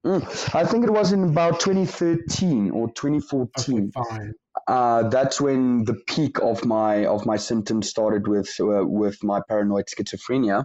Mm, 0.07 0.55
I 0.55 0.64
think 0.64 0.85
it 0.85 0.90
was 0.90 1.12
in 1.12 1.25
about 1.25 1.61
2013 1.61 2.71
or 2.71 2.88
2014. 2.93 3.93
Okay, 3.97 4.31
uh, 4.66 5.09
that's 5.09 5.40
when 5.40 5.85
the 5.85 5.95
peak 6.07 6.38
of 6.40 6.64
my 6.64 7.07
of 7.07 7.27
my 7.27 7.37
symptoms 7.37 7.88
started 7.88 8.27
with 8.27 8.49
uh, 8.61 8.85
with 8.87 9.23
my 9.23 9.40
paranoid 9.49 9.87
schizophrenia 9.87 10.64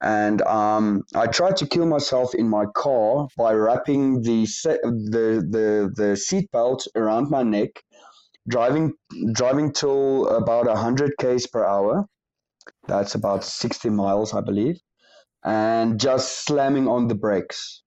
and 0.00 0.42
um, 0.42 1.04
I 1.14 1.26
tried 1.26 1.56
to 1.58 1.66
kill 1.66 1.86
myself 1.86 2.34
in 2.34 2.48
my 2.48 2.66
car 2.74 3.28
by 3.36 3.52
wrapping 3.52 4.22
the 4.22 4.46
se- 4.46 4.80
the 4.82 5.44
the 5.56 5.92
the 5.94 6.16
seatbelt 6.16 6.86
around 6.96 7.30
my 7.30 7.42
neck, 7.42 7.70
driving 8.48 8.94
driving 9.32 9.72
till 9.72 10.28
about 10.28 10.68
hundred 10.76 11.12
k's 11.18 11.46
per 11.46 11.64
hour. 11.64 12.06
That's 12.88 13.14
about 13.14 13.44
sixty 13.44 13.90
miles, 13.90 14.34
I 14.34 14.40
believe, 14.40 14.80
and 15.44 16.00
just 16.00 16.44
slamming 16.44 16.88
on 16.88 17.08
the 17.08 17.14
brakes. 17.16 17.82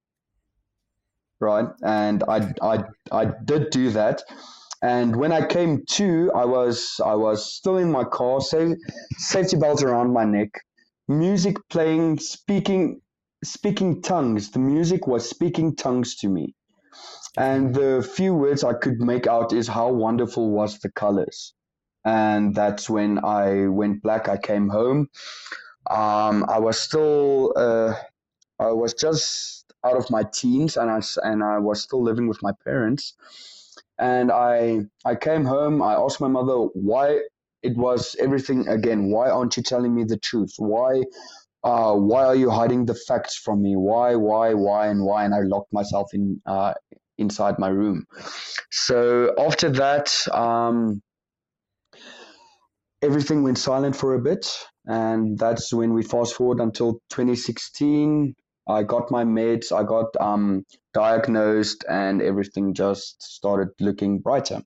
Right, 1.42 1.68
and 1.84 2.24
I 2.28 2.54
I 2.62 2.84
I 3.12 3.26
did 3.46 3.72
do 3.72 3.92
that. 3.92 4.24
And 4.84 5.16
when 5.16 5.32
I 5.32 5.46
came 5.46 5.86
to, 5.92 6.32
I 6.36 6.46
was 6.46 7.00
I 7.06 7.16
was 7.16 7.54
still 7.54 7.78
in 7.78 7.92
my 7.92 8.04
car, 8.04 8.42
safety 8.42 9.58
belt 9.58 9.84
around 9.84 10.14
my 10.14 10.26
neck, 10.26 10.50
music 11.08 11.58
playing, 11.70 12.20
speaking, 12.20 13.02
speaking 13.44 14.02
tongues. 14.02 14.52
The 14.52 14.60
music 14.60 15.08
was 15.08 15.30
speaking 15.30 15.76
tongues 15.76 16.16
to 16.18 16.30
me. 16.30 16.56
And 17.38 17.74
the 17.74 18.08
few 18.16 18.34
words 18.36 18.64
I 18.64 18.74
could 18.74 19.00
make 19.02 19.28
out 19.28 19.54
is 19.54 19.68
how 19.68 19.92
wonderful 19.92 20.52
was 20.52 20.80
the 20.80 20.92
colors. 20.92 21.54
And 22.06 22.56
that's 22.56 22.90
when 22.90 23.24
I 23.24 23.68
went 23.68 24.02
black. 24.04 24.30
I 24.30 24.38
came 24.38 24.70
home. 24.70 25.10
Um, 25.90 26.46
I 26.50 26.60
was 26.60 26.80
still, 26.80 27.54
uh, 27.56 27.96
I 28.60 28.72
was 28.72 28.94
just 28.94 29.66
out 29.84 29.98
of 29.98 30.10
my 30.10 30.24
teens, 30.24 30.78
and 30.78 30.90
I 30.92 31.02
and 31.24 31.44
I 31.44 31.60
was 31.60 31.82
still 31.82 32.04
living 32.04 32.28
with 32.28 32.42
my 32.44 32.52
parents. 32.64 33.16
And 34.00 34.32
I 34.32 34.82
I 35.06 35.16
came 35.16 35.46
home. 35.46 35.82
I 35.82 35.94
asked 35.96 36.22
my 36.22 36.28
mother 36.28 36.56
why 36.74 37.22
it 37.64 37.78
was 37.78 38.16
everything 38.20 38.68
again. 38.68 39.12
Why 39.12 39.30
aren't 39.30 39.58
you 39.58 39.64
telling 39.64 39.94
me 39.96 40.04
the 40.04 40.18
truth? 40.18 40.54
Why, 40.58 41.04
uh, 41.64 41.94
why 41.96 42.26
are 42.26 42.36
you 42.36 42.50
hiding 42.50 42.86
the 42.86 42.96
facts 42.96 43.38
from 43.38 43.62
me? 43.62 43.76
Why, 43.76 44.16
why, 44.16 44.54
why, 44.54 44.88
and 44.88 45.04
why? 45.06 45.26
And 45.26 45.34
I 45.34 45.42
locked 45.42 45.72
myself 45.74 46.14
in 46.14 46.42
uh, 46.46 46.74
inside 47.18 47.60
my 47.60 47.70
room. 47.70 48.06
So 48.72 49.34
after 49.38 49.70
that, 49.70 50.14
um, 50.32 51.02
everything 53.02 53.44
went 53.44 53.58
silent 53.58 53.96
for 53.96 54.16
a 54.16 54.20
bit, 54.20 54.48
and 54.86 55.38
that's 55.38 55.74
when 55.74 55.94
we 55.94 56.04
fast 56.04 56.36
forward 56.36 56.60
until 56.60 56.94
2016. 57.10 58.36
I 58.68 58.84
got 58.84 59.12
my 59.12 59.24
meds, 59.24 59.72
I 59.72 59.84
got 59.84 60.16
um, 60.20 60.66
diagnosed, 60.94 61.84
and 61.90 62.22
everything 62.22 62.74
just 62.74 63.22
started 63.22 63.70
looking 63.80 64.20
brighter. 64.20 64.62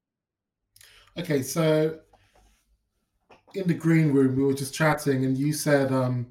Okay, 1.17 1.41
so 1.43 1.99
in 3.56 3.68
the 3.68 3.74
green 3.74 4.12
room, 4.12 4.36
we 4.36 4.44
were 4.44 4.54
just 4.54 4.74
chatting, 4.74 5.26
and 5.26 5.38
you 5.38 5.54
said 5.54 5.91
um, 5.91 6.28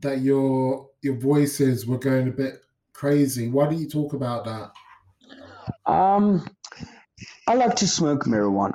that 0.00 0.20
your 0.20 0.88
your 1.02 1.14
voices 1.14 1.86
were 1.86 1.98
going 1.98 2.28
a 2.28 2.32
bit 2.32 2.62
crazy. 2.92 3.48
Why 3.48 3.64
don't 3.66 3.78
you 3.78 3.88
talk 3.88 4.12
about 4.12 4.44
that? 4.44 5.92
Um, 5.92 6.46
I 7.46 7.54
like 7.54 7.76
to 7.76 7.88
smoke 7.88 8.24
marijuana. 8.24 8.74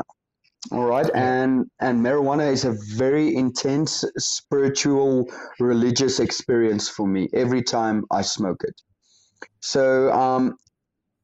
All 0.72 0.86
right, 0.86 1.10
and 1.14 1.66
and 1.80 2.04
marijuana 2.04 2.52
is 2.52 2.66
a 2.66 2.76
very 2.96 3.36
intense 3.36 4.04
spiritual, 4.18 5.32
religious 5.60 6.20
experience 6.20 6.90
for 6.90 7.08
me 7.08 7.30
every 7.34 7.62
time 7.62 8.04
I 8.12 8.24
smoke 8.24 8.64
it. 8.64 8.82
So 9.62 10.12
um, 10.12 10.58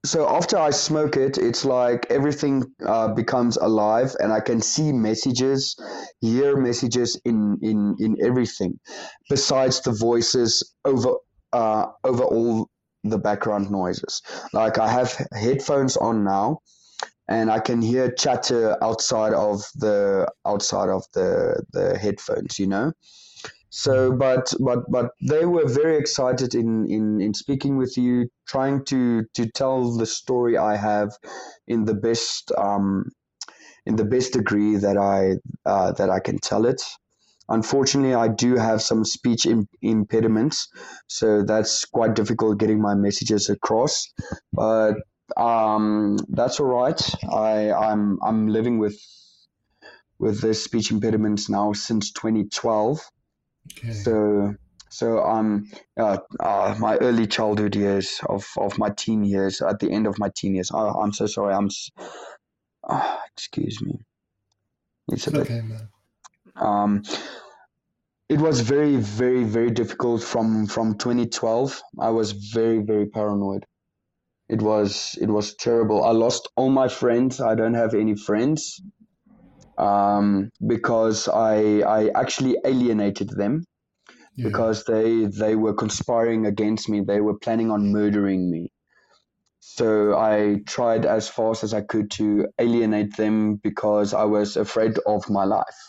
so 0.06 0.28
after 0.28 0.58
I 0.58 0.72
smoke 0.72 1.16
it, 1.16 1.38
it's 1.38 1.64
like 1.64 2.08
everything 2.10 2.64
uh, 2.86 3.14
becomes 3.14 3.58
alive, 3.58 4.16
and 4.20 4.34
I 4.34 4.40
can 4.40 4.62
see 4.62 4.92
messages, 4.92 5.76
hear 6.22 6.58
messages 6.58 7.20
in 7.24 7.60
in 7.62 7.96
in 8.00 8.18
everything, 8.24 8.80
besides 9.30 9.82
the 9.82 9.92
voices 9.92 10.74
over 10.86 11.16
uh, 11.54 11.86
over 12.04 12.24
all 12.24 12.70
the 13.04 13.20
background 13.20 13.70
noises. 13.70 14.22
Like 14.54 14.80
I 14.80 14.88
have 14.90 15.16
headphones 15.34 15.98
on 15.98 16.24
now, 16.24 16.60
and 17.28 17.52
I 17.52 17.60
can 17.60 17.82
hear 17.82 18.12
chatter 18.12 18.78
outside 18.84 19.34
of 19.34 19.62
the 19.76 20.28
outside 20.46 20.90
of 20.90 21.04
the 21.14 21.64
the 21.74 21.98
headphones. 21.98 22.58
You 22.58 22.68
know. 22.68 22.92
So, 23.72 24.12
but 24.12 24.54
but 24.60 24.80
but 24.92 25.12
they 25.22 25.46
were 25.46 25.68
very 25.68 25.98
excited 25.98 26.54
in 26.56 26.86
in 26.92 27.22
in 27.22 27.34
speaking 27.34 27.78
with 27.78 27.98
you, 27.98 28.30
trying 28.48 28.86
to 28.86 29.24
to 29.34 29.50
tell 29.50 29.98
the 29.98 30.06
story 30.06 30.58
I 30.58 30.76
have 30.76 31.10
in 31.68 31.86
the 31.86 31.96
best 31.96 32.52
um 32.58 33.06
in 33.86 33.96
the 33.96 34.06
best 34.06 34.34
degree 34.34 34.76
that 34.76 34.98
I 34.98 35.38
uh, 35.66 35.92
that 35.94 36.10
I 36.10 36.20
can 36.20 36.38
tell 36.40 36.66
it. 36.66 36.82
Unfortunately, 37.50 38.14
I 38.14 38.28
do 38.28 38.56
have 38.56 38.82
some 38.82 39.04
speech 39.04 39.46
Im- 39.46 39.68
impediments, 39.82 40.68
so 41.08 41.44
that's 41.44 41.86
quite 41.86 42.14
difficult 42.16 42.60
getting 42.60 42.82
my 42.82 42.96
messages 42.96 43.50
across. 43.50 44.08
But 44.54 44.96
um, 45.38 46.18
that's 46.30 46.60
all 46.60 46.68
right. 46.68 47.02
I 47.32 47.72
I'm 47.72 48.20
I'm 48.22 48.48
living 48.48 48.80
with 48.80 49.00
with 50.20 50.42
this 50.42 50.64
speech 50.64 50.92
impediments 50.92 51.50
now 51.50 51.74
since 51.74 52.12
2012 52.12 53.00
Okay. 53.68 53.94
So, 53.94 54.56
so 54.90 55.24
um, 55.24 55.70
uh, 55.98 56.18
uh, 56.40 56.76
my 56.80 56.98
early 56.98 57.28
childhood 57.28 57.76
years 57.76 58.20
of, 58.28 58.46
of 58.58 58.78
my 58.78 58.90
teen 58.90 59.24
years, 59.24 59.62
at 59.62 59.80
the 59.80 59.92
end 59.92 60.08
of 60.08 60.20
my 60.20 60.30
teen 60.36 60.56
years. 60.56 60.72
Oh, 60.74 60.90
I'm 61.02 61.14
so 61.14 61.28
sorry. 61.28 61.54
I'm. 61.54 61.70
Oh, 62.90 63.20
excuse 63.36 63.82
me. 63.82 64.00
It's, 65.10 65.28
it's 65.28 65.38
okay, 65.38 65.62
man. 65.62 65.90
Um, 66.56 67.04
it 68.30 68.40
was 68.40 68.62
very, 68.62 68.96
very, 68.96 69.44
very 69.44 69.72
difficult 69.72 70.24
from 70.24 70.68
from 70.68 70.98
2012. 70.98 71.82
I 72.00 72.10
was 72.10 72.32
very, 72.32 72.80
very 72.80 73.06
paranoid. 73.08 73.66
It 74.50 74.62
was 74.62 75.18
it 75.22 75.30
was 75.30 75.56
terrible. 75.56 76.04
I 76.04 76.12
lost 76.12 76.50
all 76.56 76.70
my 76.70 76.88
friends. 76.88 77.40
I 77.42 77.56
don't 77.56 77.74
have 77.74 77.94
any 77.94 78.16
friends 78.16 78.82
um, 79.82 80.52
because 80.66 81.28
I 81.28 81.82
I 81.82 82.10
actually 82.16 82.56
alienated 82.64 83.30
them 83.30 83.66
yeah. 84.36 84.48
because 84.48 84.84
they 84.86 85.26
they 85.26 85.56
were 85.56 85.74
conspiring 85.74 86.46
against 86.46 86.88
me. 86.88 87.02
They 87.02 87.20
were 87.20 87.38
planning 87.38 87.72
on 87.72 87.92
murdering 87.92 88.50
me. 88.50 88.72
So 89.60 90.18
I 90.18 90.62
tried 90.68 91.06
as 91.06 91.30
fast 91.30 91.64
as 91.64 91.74
I 91.74 91.82
could 91.82 92.12
to 92.12 92.48
alienate 92.60 93.16
them 93.18 93.56
because 93.56 94.14
I 94.14 94.26
was 94.26 94.58
afraid 94.58 94.98
of 95.06 95.30
my 95.30 95.46
life. 95.46 95.80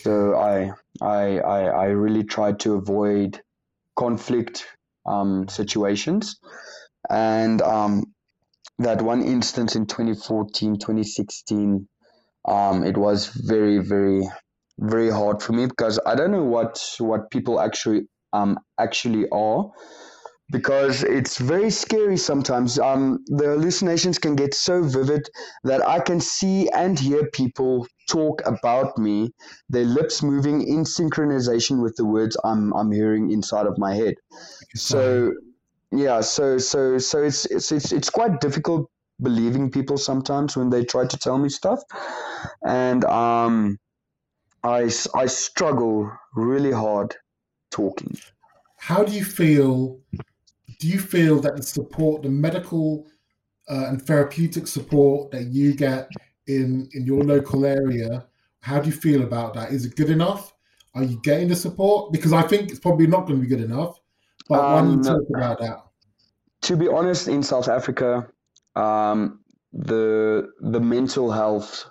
So 0.00 0.34
I 0.36 0.72
I 1.02 1.38
I, 1.38 1.60
I 1.64 1.84
really 1.86 2.24
tried 2.24 2.60
to 2.60 2.74
avoid 2.74 3.40
conflict 3.94 4.66
um, 5.04 5.48
situations, 5.48 6.38
and 7.10 7.60
um, 7.60 8.04
that 8.78 9.02
one 9.02 9.22
instance 9.22 9.76
in 9.76 9.86
2014, 9.86 10.78
2016 10.78 11.88
um, 12.46 12.84
it 12.84 12.96
was 12.96 13.28
very 13.28 13.78
very 13.78 14.22
very 14.78 15.10
hard 15.10 15.42
for 15.42 15.52
me 15.52 15.66
because 15.66 16.00
I 16.06 16.14
don't 16.14 16.32
know 16.32 16.44
what 16.44 16.80
what 16.98 17.30
people 17.30 17.60
actually 17.60 18.02
um 18.32 18.58
actually 18.78 19.28
are 19.30 19.70
because 20.52 21.02
it's 21.02 21.38
very 21.38 21.70
scary 21.70 22.16
sometimes. 22.18 22.78
Um, 22.78 23.24
the 23.26 23.46
hallucinations 23.46 24.18
can 24.18 24.36
get 24.36 24.54
so 24.54 24.82
vivid 24.82 25.28
that 25.64 25.86
I 25.86 25.98
can 26.00 26.20
see 26.20 26.68
and 26.70 26.98
hear 26.98 27.28
people 27.30 27.86
talk 28.08 28.42
about 28.44 28.98
me, 28.98 29.30
their 29.70 29.86
lips 29.86 30.22
moving 30.22 30.60
in 30.60 30.84
synchronization 30.84 31.82
with 31.82 31.96
the 31.96 32.04
words 32.04 32.36
I'm 32.44 32.72
I'm 32.74 32.92
hearing 32.92 33.30
inside 33.30 33.66
of 33.66 33.78
my 33.78 33.94
head. 33.94 34.14
So 34.74 35.32
yeah, 35.90 36.20
so 36.20 36.58
so 36.58 36.98
so 36.98 37.22
it's 37.22 37.46
it's 37.46 37.72
it's, 37.72 37.92
it's 37.92 38.10
quite 38.10 38.40
difficult 38.40 38.90
believing 39.22 39.70
people 39.70 39.96
sometimes 39.96 40.56
when 40.56 40.70
they 40.70 40.84
try 40.84 41.06
to 41.06 41.16
tell 41.16 41.38
me 41.38 41.48
stuff. 41.48 41.80
And 42.66 43.04
um, 43.04 43.78
I, 44.62 44.90
I 45.14 45.26
struggle 45.26 46.10
really 46.34 46.72
hard 46.72 47.14
talking. 47.70 48.16
How 48.78 49.04
do 49.04 49.12
you 49.12 49.24
feel? 49.24 50.00
Do 50.80 50.88
you 50.88 50.98
feel 50.98 51.40
that 51.40 51.56
the 51.56 51.62
support, 51.62 52.22
the 52.22 52.28
medical 52.28 53.06
uh, 53.70 53.86
and 53.88 54.02
therapeutic 54.02 54.66
support 54.66 55.30
that 55.30 55.44
you 55.44 55.74
get 55.74 56.08
in 56.46 56.88
in 56.92 57.06
your 57.06 57.22
local 57.22 57.64
area, 57.64 58.26
how 58.60 58.80
do 58.80 58.88
you 58.88 58.94
feel 58.94 59.22
about 59.22 59.54
that? 59.54 59.70
Is 59.70 59.84
it 59.86 59.96
good 59.96 60.10
enough? 60.10 60.52
Are 60.94 61.04
you 61.04 61.20
getting 61.22 61.48
the 61.48 61.56
support? 61.56 62.12
Because 62.12 62.32
I 62.32 62.42
think 62.42 62.70
it's 62.70 62.80
probably 62.80 63.06
not 63.06 63.26
going 63.26 63.40
to 63.40 63.46
be 63.46 63.48
good 63.48 63.64
enough. 63.64 63.98
But 64.48 64.60
um, 64.60 64.72
why 64.72 64.80
don't 64.80 64.98
you 64.98 65.02
talk 65.02 65.36
about 65.36 65.60
that? 65.60 65.84
To 66.62 66.76
be 66.76 66.88
honest, 66.88 67.28
in 67.28 67.42
South 67.42 67.68
Africa, 67.68 68.28
um, 68.76 69.40
the 69.72 70.48
the 70.60 70.80
mental 70.80 71.30
health 71.30 71.86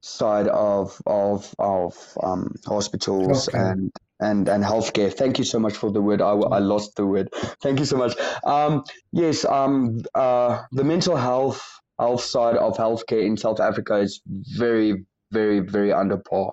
side 0.00 0.48
of 0.48 1.00
of 1.06 1.54
of 1.58 1.94
um, 2.22 2.54
hospitals 2.66 3.48
okay. 3.48 3.58
and 3.58 3.92
and 4.20 4.48
and 4.48 4.64
healthcare. 4.64 5.12
Thank 5.12 5.38
you 5.38 5.44
so 5.44 5.58
much 5.58 5.74
for 5.74 5.90
the 5.90 6.00
word. 6.00 6.20
I, 6.20 6.32
I 6.32 6.58
lost 6.58 6.96
the 6.96 7.06
word. 7.06 7.28
Thank 7.62 7.78
you 7.78 7.84
so 7.84 7.96
much. 7.96 8.14
Um, 8.44 8.84
yes, 9.12 9.44
um, 9.44 10.00
uh, 10.14 10.62
the 10.72 10.84
mental 10.84 11.16
health 11.16 11.62
health 11.98 12.24
side 12.24 12.56
of 12.56 12.76
healthcare 12.76 13.24
in 13.24 13.36
South 13.36 13.60
Africa 13.60 13.96
is 13.96 14.20
very 14.26 15.04
very 15.32 15.60
very 15.60 15.92
under 15.92 16.16
par. 16.16 16.52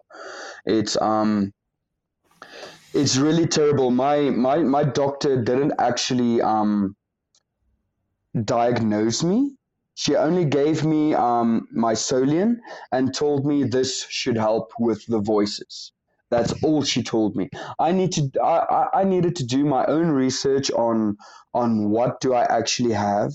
It's 0.66 1.00
um 1.02 1.54
it's 2.94 3.18
really 3.18 3.48
terrible. 3.48 3.92
My 3.92 4.30
my 4.30 4.58
my 4.58 4.84
doctor 4.84 5.42
didn't 5.42 5.74
actually 5.80 6.42
um 6.42 6.97
diagnose 8.46 9.24
me. 9.24 9.56
She 9.96 10.16
only 10.16 10.46
gave 10.46 10.86
me 10.86 11.14
um, 11.16 11.68
my 11.72 11.94
Solian 11.94 12.58
and 12.92 13.14
told 13.14 13.46
me 13.46 13.64
this 13.64 14.06
should 14.10 14.38
help 14.38 14.72
with 14.80 15.06
the 15.08 15.20
voices. 15.20 15.92
That's 16.30 16.54
all 16.64 16.84
she 16.84 17.04
told 17.04 17.36
me. 17.36 17.50
I 17.80 17.92
need 17.94 18.12
to. 18.14 18.30
I, 18.44 19.02
I 19.02 19.04
needed 19.06 19.36
to 19.38 19.46
do 19.46 19.66
my 19.66 19.86
own 19.86 20.10
research 20.10 20.70
on 20.72 21.18
on 21.54 21.90
what 21.90 22.20
do 22.20 22.34
I 22.34 22.44
actually 22.44 22.94
have, 22.94 23.32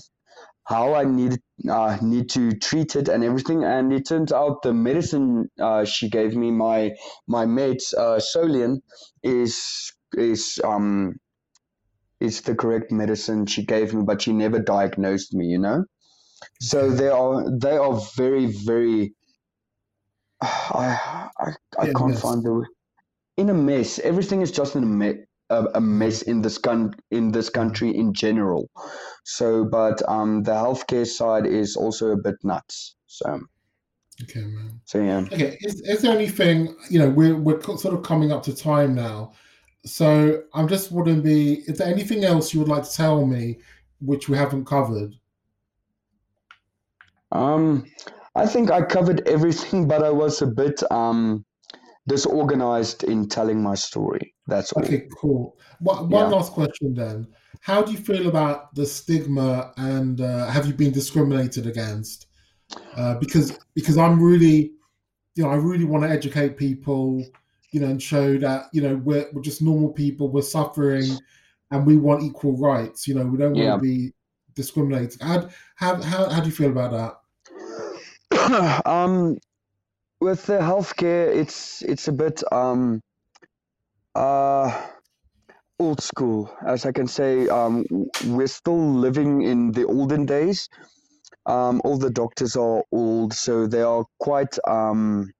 how 0.65 0.93
I 0.93 1.03
need 1.03 1.39
uh, 1.69 1.97
need 2.01 2.29
to 2.31 2.51
treat 2.51 2.95
it 2.95 3.09
and 3.09 3.23
everything. 3.23 3.63
And 3.63 3.91
it 3.91 4.07
turns 4.07 4.31
out 4.31 4.61
the 4.61 4.73
medicine 4.73 5.49
uh, 5.59 5.85
she 5.85 6.09
gave 6.09 6.35
me, 6.35 6.51
my 6.51 6.91
my 7.27 7.45
meds, 7.45 7.93
uh, 7.97 8.19
Solian, 8.19 8.81
is 9.23 9.91
is 10.13 10.59
um 10.63 11.15
is 12.23 12.41
the 12.41 12.55
correct 12.55 12.91
medicine 12.91 13.45
she 13.45 13.65
gave 13.65 13.93
me, 13.93 14.03
but 14.03 14.21
she 14.21 14.33
never 14.33 14.59
diagnosed 14.59 15.33
me, 15.33 15.45
you 15.47 15.59
know? 15.59 15.83
So 16.59 16.89
they 16.89 17.09
are 17.09 17.43
they 17.59 17.77
are 17.77 17.99
very, 18.15 18.47
very 18.47 19.13
I 20.41 21.29
I, 21.37 21.51
I 21.79 21.85
can't 21.93 22.17
find 22.17 22.43
the 22.43 22.65
in 23.37 23.49
a 23.49 23.53
mess. 23.53 23.99
Everything 23.99 24.41
is 24.41 24.51
just 24.51 24.75
in 24.75 24.83
a 24.83 24.87
mess 24.87 25.15
a, 25.49 25.81
mess 25.81 26.21
in 26.21 26.41
this 26.41 26.57
gun 26.57 26.93
in 27.11 27.31
this 27.31 27.49
country 27.49 27.95
in 27.95 28.13
general. 28.13 28.69
So, 29.23 29.65
but 29.65 30.01
um, 30.09 30.43
the 30.43 30.53
healthcare 30.53 31.07
side 31.07 31.45
is 31.45 31.75
also 31.75 32.11
a 32.11 32.17
bit 32.17 32.35
nuts. 32.43 32.95
So, 33.07 33.41
okay, 34.23 34.41
man. 34.41 34.81
So 34.85 35.01
yeah. 35.01 35.25
Okay, 35.31 35.57
is, 35.61 35.81
is 35.81 36.01
there 36.01 36.15
anything 36.15 36.75
you 36.89 36.99
know 36.99 37.09
we're 37.09 37.35
we're 37.35 37.61
sort 37.61 37.93
of 37.93 38.03
coming 38.03 38.31
up 38.31 38.43
to 38.43 38.55
time 38.55 38.95
now? 38.95 39.33
So 39.85 40.43
I'm 40.53 40.67
just 40.67 40.91
wondering, 40.91 41.21
be 41.21 41.55
is 41.67 41.77
there 41.77 41.87
anything 41.87 42.23
else 42.23 42.53
you 42.53 42.59
would 42.59 42.69
like 42.69 42.83
to 42.83 42.93
tell 42.93 43.25
me 43.25 43.59
which 43.99 44.29
we 44.29 44.37
haven't 44.37 44.65
covered? 44.65 45.15
Um, 47.31 47.85
I 48.35 48.45
think 48.45 48.71
I 48.71 48.81
covered 48.81 49.27
everything, 49.27 49.87
but 49.93 50.03
I 50.03 50.09
was 50.09 50.41
a 50.41 50.47
bit 50.47 50.81
um 50.91 51.45
disorganized 52.07 53.03
in 53.03 53.27
telling 53.27 53.61
my 53.61 53.75
story. 53.75 54.33
That's 54.47 54.73
all. 54.73 54.83
Okay, 54.83 55.07
cool. 55.19 55.57
One, 55.79 56.09
one 56.09 56.29
yeah. 56.29 56.35
last 56.35 56.51
question 56.51 56.93
then. 56.93 57.27
How 57.61 57.81
do 57.81 57.93
you 57.93 57.97
feel 57.97 58.27
about 58.27 58.75
the 58.75 58.85
stigma 58.85 59.71
and 59.77 60.19
uh, 60.19 60.47
have 60.47 60.65
you 60.65 60.73
been 60.73 60.91
discriminated 60.91 61.65
against? 61.65 62.27
Uh, 62.95 63.15
because 63.15 63.57
because 63.73 63.97
I'm 63.97 64.21
really, 64.21 64.73
you 65.35 65.43
know, 65.43 65.49
I 65.49 65.55
really 65.55 65.85
want 65.85 66.03
to 66.03 66.09
educate 66.09 66.57
people 66.57 67.23
you 67.73 67.79
know, 67.79 67.87
and 67.87 68.01
show 68.01 68.37
that 68.37 68.67
you 68.71 68.81
know 68.81 68.95
we're 68.95 69.27
we're 69.33 69.41
just 69.41 69.61
normal 69.61 69.91
people, 69.91 70.29
we're 70.29 70.43
suffering, 70.43 71.17
and 71.71 71.85
we 71.85 71.97
want 71.97 72.23
equal 72.23 72.55
rights. 72.55 73.07
You 73.07 73.15
know, 73.15 73.25
we 73.25 73.37
don't 73.37 73.55
want 73.55 73.81
to 73.81 73.85
be 73.85 74.13
discriminated. 74.53 75.21
How 75.21 75.49
how 75.75 76.01
how 76.01 76.29
how 76.29 76.39
do 76.39 76.45
you 76.45 76.55
feel 76.55 76.69
about 76.69 77.19
that? 78.31 78.81
um, 78.85 79.37
with 80.21 80.45
the 80.45 80.59
healthcare, 80.59 81.35
it's 81.35 81.81
it's 81.81 82.07
a 82.07 82.13
bit 82.13 82.43
um 82.51 83.01
uh 84.13 84.87
old 85.79 86.01
school, 86.01 86.55
as 86.65 86.85
I 86.85 86.91
can 86.91 87.07
say. 87.07 87.47
Um, 87.47 87.85
we're 88.27 88.47
still 88.47 88.93
living 88.93 89.41
in 89.41 89.71
the 89.71 89.85
olden 89.85 90.27
days. 90.27 90.69
Um, 91.47 91.81
all 91.83 91.97
the 91.97 92.11
doctors 92.11 92.55
are 92.55 92.83
old, 92.91 93.33
so 93.33 93.65
they 93.65 93.81
are 93.81 94.05
quite 94.19 94.57
um 94.67 95.31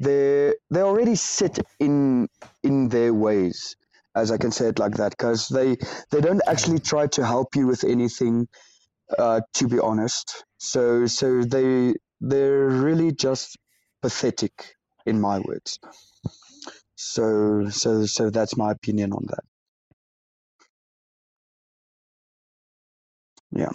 they 0.00 0.54
they 0.70 0.80
already 0.80 1.16
sit 1.16 1.58
in 1.80 2.28
in 2.62 2.88
their 2.88 3.12
ways 3.12 3.76
as 4.14 4.32
I 4.32 4.36
can 4.36 4.50
say 4.50 4.66
it 4.66 4.78
like 4.78 4.96
that, 4.96 5.12
because 5.12 5.48
they 5.48 5.76
they 6.10 6.20
don't 6.20 6.42
actually 6.46 6.80
try 6.80 7.06
to 7.08 7.24
help 7.24 7.54
you 7.56 7.66
with 7.66 7.84
anything. 7.84 8.48
Uh, 9.18 9.40
to 9.54 9.66
be 9.68 9.78
honest, 9.78 10.44
so 10.58 11.06
so 11.06 11.42
they 11.42 11.94
they're 12.20 12.68
really 12.68 13.10
just 13.10 13.56
pathetic, 14.02 14.74
in 15.06 15.20
my 15.20 15.40
words. 15.40 15.78
So 16.96 17.68
so 17.70 18.04
so 18.04 18.30
that's 18.30 18.56
my 18.56 18.72
opinion 18.72 19.12
on 19.12 19.24
that. 19.28 19.44
Yeah. 23.50 23.70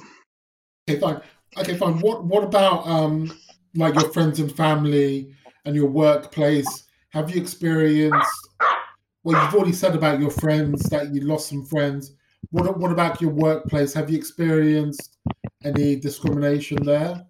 Okay, 0.88 1.00
fine. 1.00 1.22
Okay, 1.58 1.76
fine. 1.78 2.00
What 2.00 2.26
what 2.26 2.44
about 2.44 2.86
um 2.86 3.32
like 3.74 3.96
your 3.96 4.12
friends 4.12 4.40
and 4.40 4.56
family 4.56 5.34
and 5.66 5.76
your 5.76 5.90
workplace? 5.90 6.84
Have 7.10 7.34
you 7.34 7.42
experienced 7.42 8.50
well 9.24 9.42
you've 9.44 9.56
already 9.56 9.74
said 9.74 9.96
about 9.96 10.20
your 10.20 10.32
friends 10.32 10.84
that 10.90 11.14
you 11.14 11.22
lost 11.22 11.50
some 11.50 11.66
friends. 11.66 12.14
What 12.52 12.78
what 12.78 12.92
about 12.92 13.22
your 13.22 13.32
workplace? 13.32 13.94
Have 13.94 14.10
you 14.10 14.18
experienced 14.18 15.18
any 15.64 15.96
discrimination 15.96 16.84
there? 16.84 17.26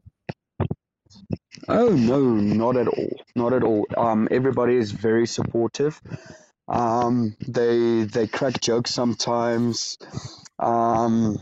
Oh 1.68 1.90
no, 1.90 2.20
not 2.22 2.78
at 2.78 2.88
all. 2.88 3.22
Not 3.36 3.54
at 3.54 3.64
all. 3.64 3.86
Um, 3.96 4.28
everybody 4.32 4.76
is 4.76 4.92
very 4.92 5.28
supportive. 5.28 6.02
Um, 6.68 7.36
they 7.48 8.04
they 8.04 8.28
crack 8.28 8.60
jokes 8.60 8.92
sometimes. 8.92 9.98
Um, 10.60 11.38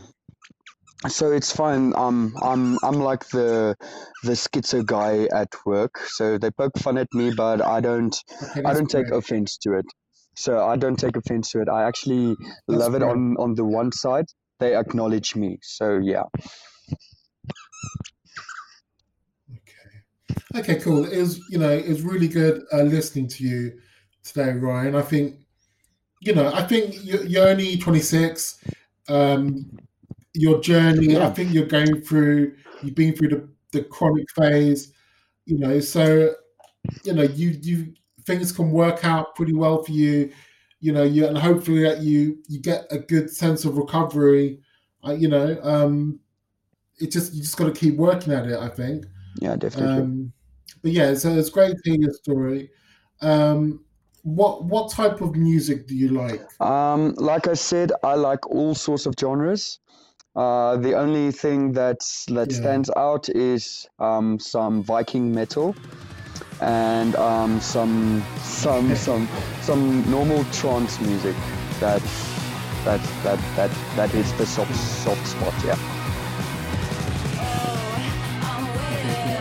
so 1.08 1.32
it's 1.32 1.52
fine. 1.54 1.92
Um, 1.96 2.34
I'm 2.42 2.78
I'm 2.82 3.00
like 3.00 3.26
the 3.28 3.76
the 4.22 4.32
schizo 4.32 4.84
guy 4.84 5.28
at 5.34 5.48
work. 5.66 5.98
So 5.98 6.38
they 6.38 6.50
poke 6.50 6.78
fun 6.78 6.98
at 6.98 7.08
me, 7.12 7.32
but 7.34 7.60
I 7.60 7.80
don't 7.80 8.16
Okay, 8.42 8.62
I 8.64 8.72
don't 8.72 8.90
take 8.90 9.10
offense 9.10 9.56
to 9.58 9.78
it. 9.78 9.86
So 10.36 10.64
I 10.64 10.76
don't 10.76 10.96
take 10.96 11.16
offense 11.16 11.50
to 11.52 11.60
it. 11.60 11.68
I 11.68 11.82
actually 11.84 12.36
That's 12.68 12.78
love 12.80 12.94
it 12.94 13.02
on 13.02 13.36
on 13.38 13.54
the 13.54 13.64
one 13.64 13.92
side. 13.92 14.26
They 14.60 14.76
acknowledge 14.76 15.34
me. 15.34 15.58
So 15.62 15.98
yeah. 15.98 16.24
Okay. 19.50 20.60
Okay, 20.60 20.76
cool. 20.80 21.04
It 21.04 21.18
was, 21.18 21.40
you 21.50 21.58
know, 21.58 21.70
it 21.70 21.88
was 21.88 22.02
really 22.02 22.28
good 22.28 22.62
uh, 22.72 22.82
listening 22.82 23.28
to 23.28 23.44
you 23.44 23.72
today, 24.22 24.52
Ryan. 24.52 24.94
I 24.94 25.02
think, 25.02 25.36
you 26.20 26.34
know, 26.34 26.52
I 26.52 26.62
think 26.62 27.04
you're, 27.04 27.24
you're 27.24 27.48
only 27.48 27.76
26. 27.76 28.58
Um, 29.08 29.78
your 30.34 30.60
journey, 30.60 31.16
I 31.16 31.30
think 31.30 31.52
you're 31.52 31.66
going 31.66 32.00
through, 32.00 32.54
you've 32.82 32.94
been 32.94 33.14
through 33.14 33.28
the, 33.28 33.48
the 33.72 33.84
chronic 33.84 34.30
phase, 34.30 34.92
you 35.46 35.58
know, 35.58 35.80
so, 35.80 36.34
you 37.04 37.12
know, 37.12 37.22
you, 37.22 37.58
you, 37.62 37.92
things 38.24 38.52
can 38.52 38.70
work 38.70 39.04
out 39.04 39.34
pretty 39.34 39.52
well 39.52 39.82
for 39.82 39.92
you, 39.92 40.32
you 40.80 40.92
know, 40.92 41.02
you, 41.02 41.26
and 41.26 41.36
hopefully 41.36 41.82
that 41.82 42.00
you, 42.00 42.38
you 42.48 42.60
get 42.60 42.86
a 42.90 42.98
good 42.98 43.30
sense 43.30 43.64
of 43.64 43.76
recovery, 43.76 44.60
uh, 45.06 45.12
you 45.12 45.28
know, 45.28 45.58
um, 45.62 46.18
it 46.98 47.10
just, 47.10 47.34
you 47.34 47.42
just 47.42 47.56
got 47.56 47.66
to 47.66 47.72
keep 47.72 47.96
working 47.96 48.32
at 48.32 48.46
it, 48.46 48.58
I 48.58 48.68
think. 48.68 49.06
Yeah, 49.40 49.56
definitely. 49.56 50.02
Um, 50.02 50.32
but 50.82 50.92
yeah, 50.92 51.14
so 51.14 51.30
it's 51.30 51.50
great 51.50 51.76
to 51.76 51.90
hear 51.90 52.00
your 52.00 52.12
story. 52.12 52.70
Um, 53.20 53.84
what 54.24 54.64
what 54.64 54.90
type 54.90 55.20
of 55.20 55.34
music 55.34 55.86
do 55.88 55.96
you 55.96 56.10
like? 56.10 56.42
Um, 56.60 57.14
like 57.16 57.48
I 57.48 57.54
said, 57.54 57.92
I 58.04 58.14
like 58.14 58.46
all 58.48 58.74
sorts 58.74 59.06
of 59.06 59.14
genres. 59.18 59.80
Uh, 60.34 60.76
the 60.78 60.94
only 60.94 61.30
thing 61.30 61.72
that's, 61.72 62.24
that 62.26 62.50
Yeah. 62.50 62.56
stands 62.56 62.90
out 62.96 63.28
is 63.28 63.88
um, 63.98 64.38
some 64.38 64.82
Viking 64.82 65.32
metal 65.34 65.74
and 66.60 67.14
um, 67.16 67.60
some 67.60 68.22
some 68.42 68.94
some 68.94 69.28
some 69.60 70.10
normal 70.10 70.44
trance 70.52 71.00
music. 71.00 71.34
That 71.80 72.00
that 72.84 73.00
that 73.24 73.38
that 73.56 73.70
that 73.96 74.10
hits 74.10 74.32
the 74.32 74.46
soft 74.46 74.74
soft 74.74 75.26
spot. 75.26 75.52
Yeah. 75.64 75.76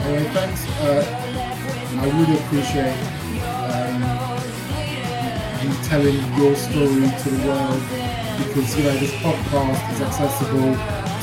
Anyway, 0.03 0.29
thanks. 0.33 0.67
Uh, 0.81 1.05
I 1.99 2.05
really 2.19 2.37
appreciate 2.39 2.97
um, 3.71 4.01
you 5.61 5.73
telling 5.87 6.17
your 6.41 6.55
story 6.55 7.07
to 7.21 7.29
the 7.29 7.47
world 7.47 8.00
because 8.47 8.77
you 8.77 8.83
know 8.83 8.95
this 8.97 9.11
podcast 9.23 9.81
is 9.93 10.01
accessible 10.01 10.73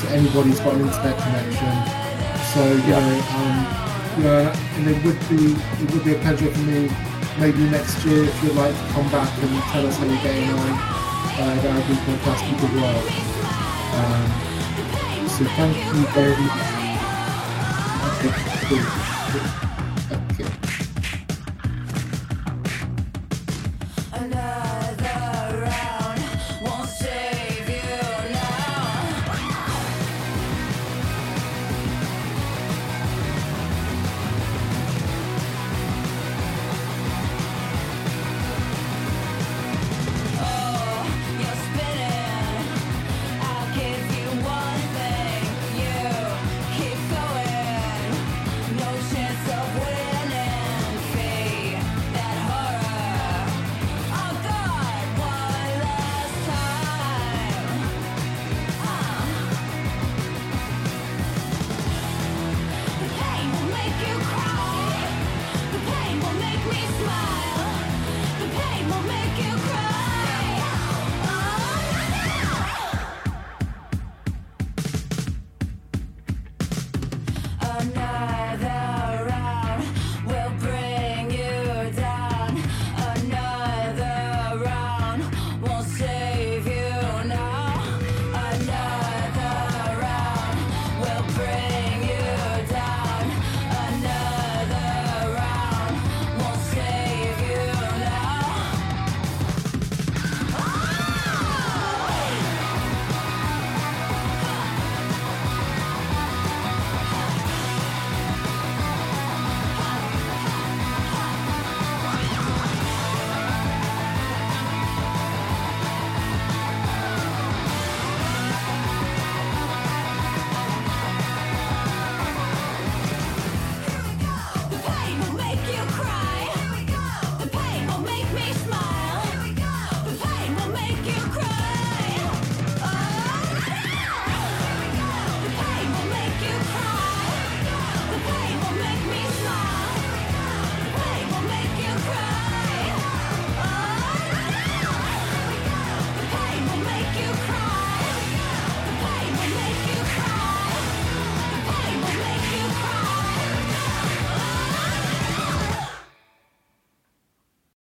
to 0.01 0.05
anybody 0.11 0.49
who's 0.49 0.59
got 0.59 0.73
an 0.75 0.81
internet 0.87 1.17
connection. 1.17 1.73
So 2.53 2.61
you 2.63 2.83
Yeah. 2.89 2.99
know, 2.99 3.35
um, 3.37 3.57
you 4.17 4.23
know, 4.23 4.53
and 4.77 4.87
it 4.87 5.03
would 5.03 5.19
be 5.29 5.55
it 5.83 5.91
would 5.91 6.03
be 6.03 6.13
a 6.15 6.19
pleasure 6.19 6.51
for 6.51 6.59
me 6.65 6.89
maybe 7.39 7.59
next 7.69 8.03
year 8.05 8.23
if 8.23 8.43
you'd 8.43 8.55
like 8.55 8.75
to 8.75 8.87
come 8.93 9.07
back 9.09 9.29
and 9.41 9.51
tell 9.71 9.85
us 9.87 9.95
how 9.97 10.05
you're 10.05 10.21
getting 10.23 10.49
on. 10.49 10.71
Uh, 11.39 11.55
that 11.61 11.75
would 11.75 11.87
be 11.87 11.95
fantastic 11.95 12.57
as 12.63 12.71
well. 12.75 13.01
Um, 13.99 14.27
so 15.29 15.45
thank 15.55 15.77
you 15.77 16.03
very 16.17 16.35
much. 16.35 16.67
Okay, 18.19 18.33
cool. 18.67 19.68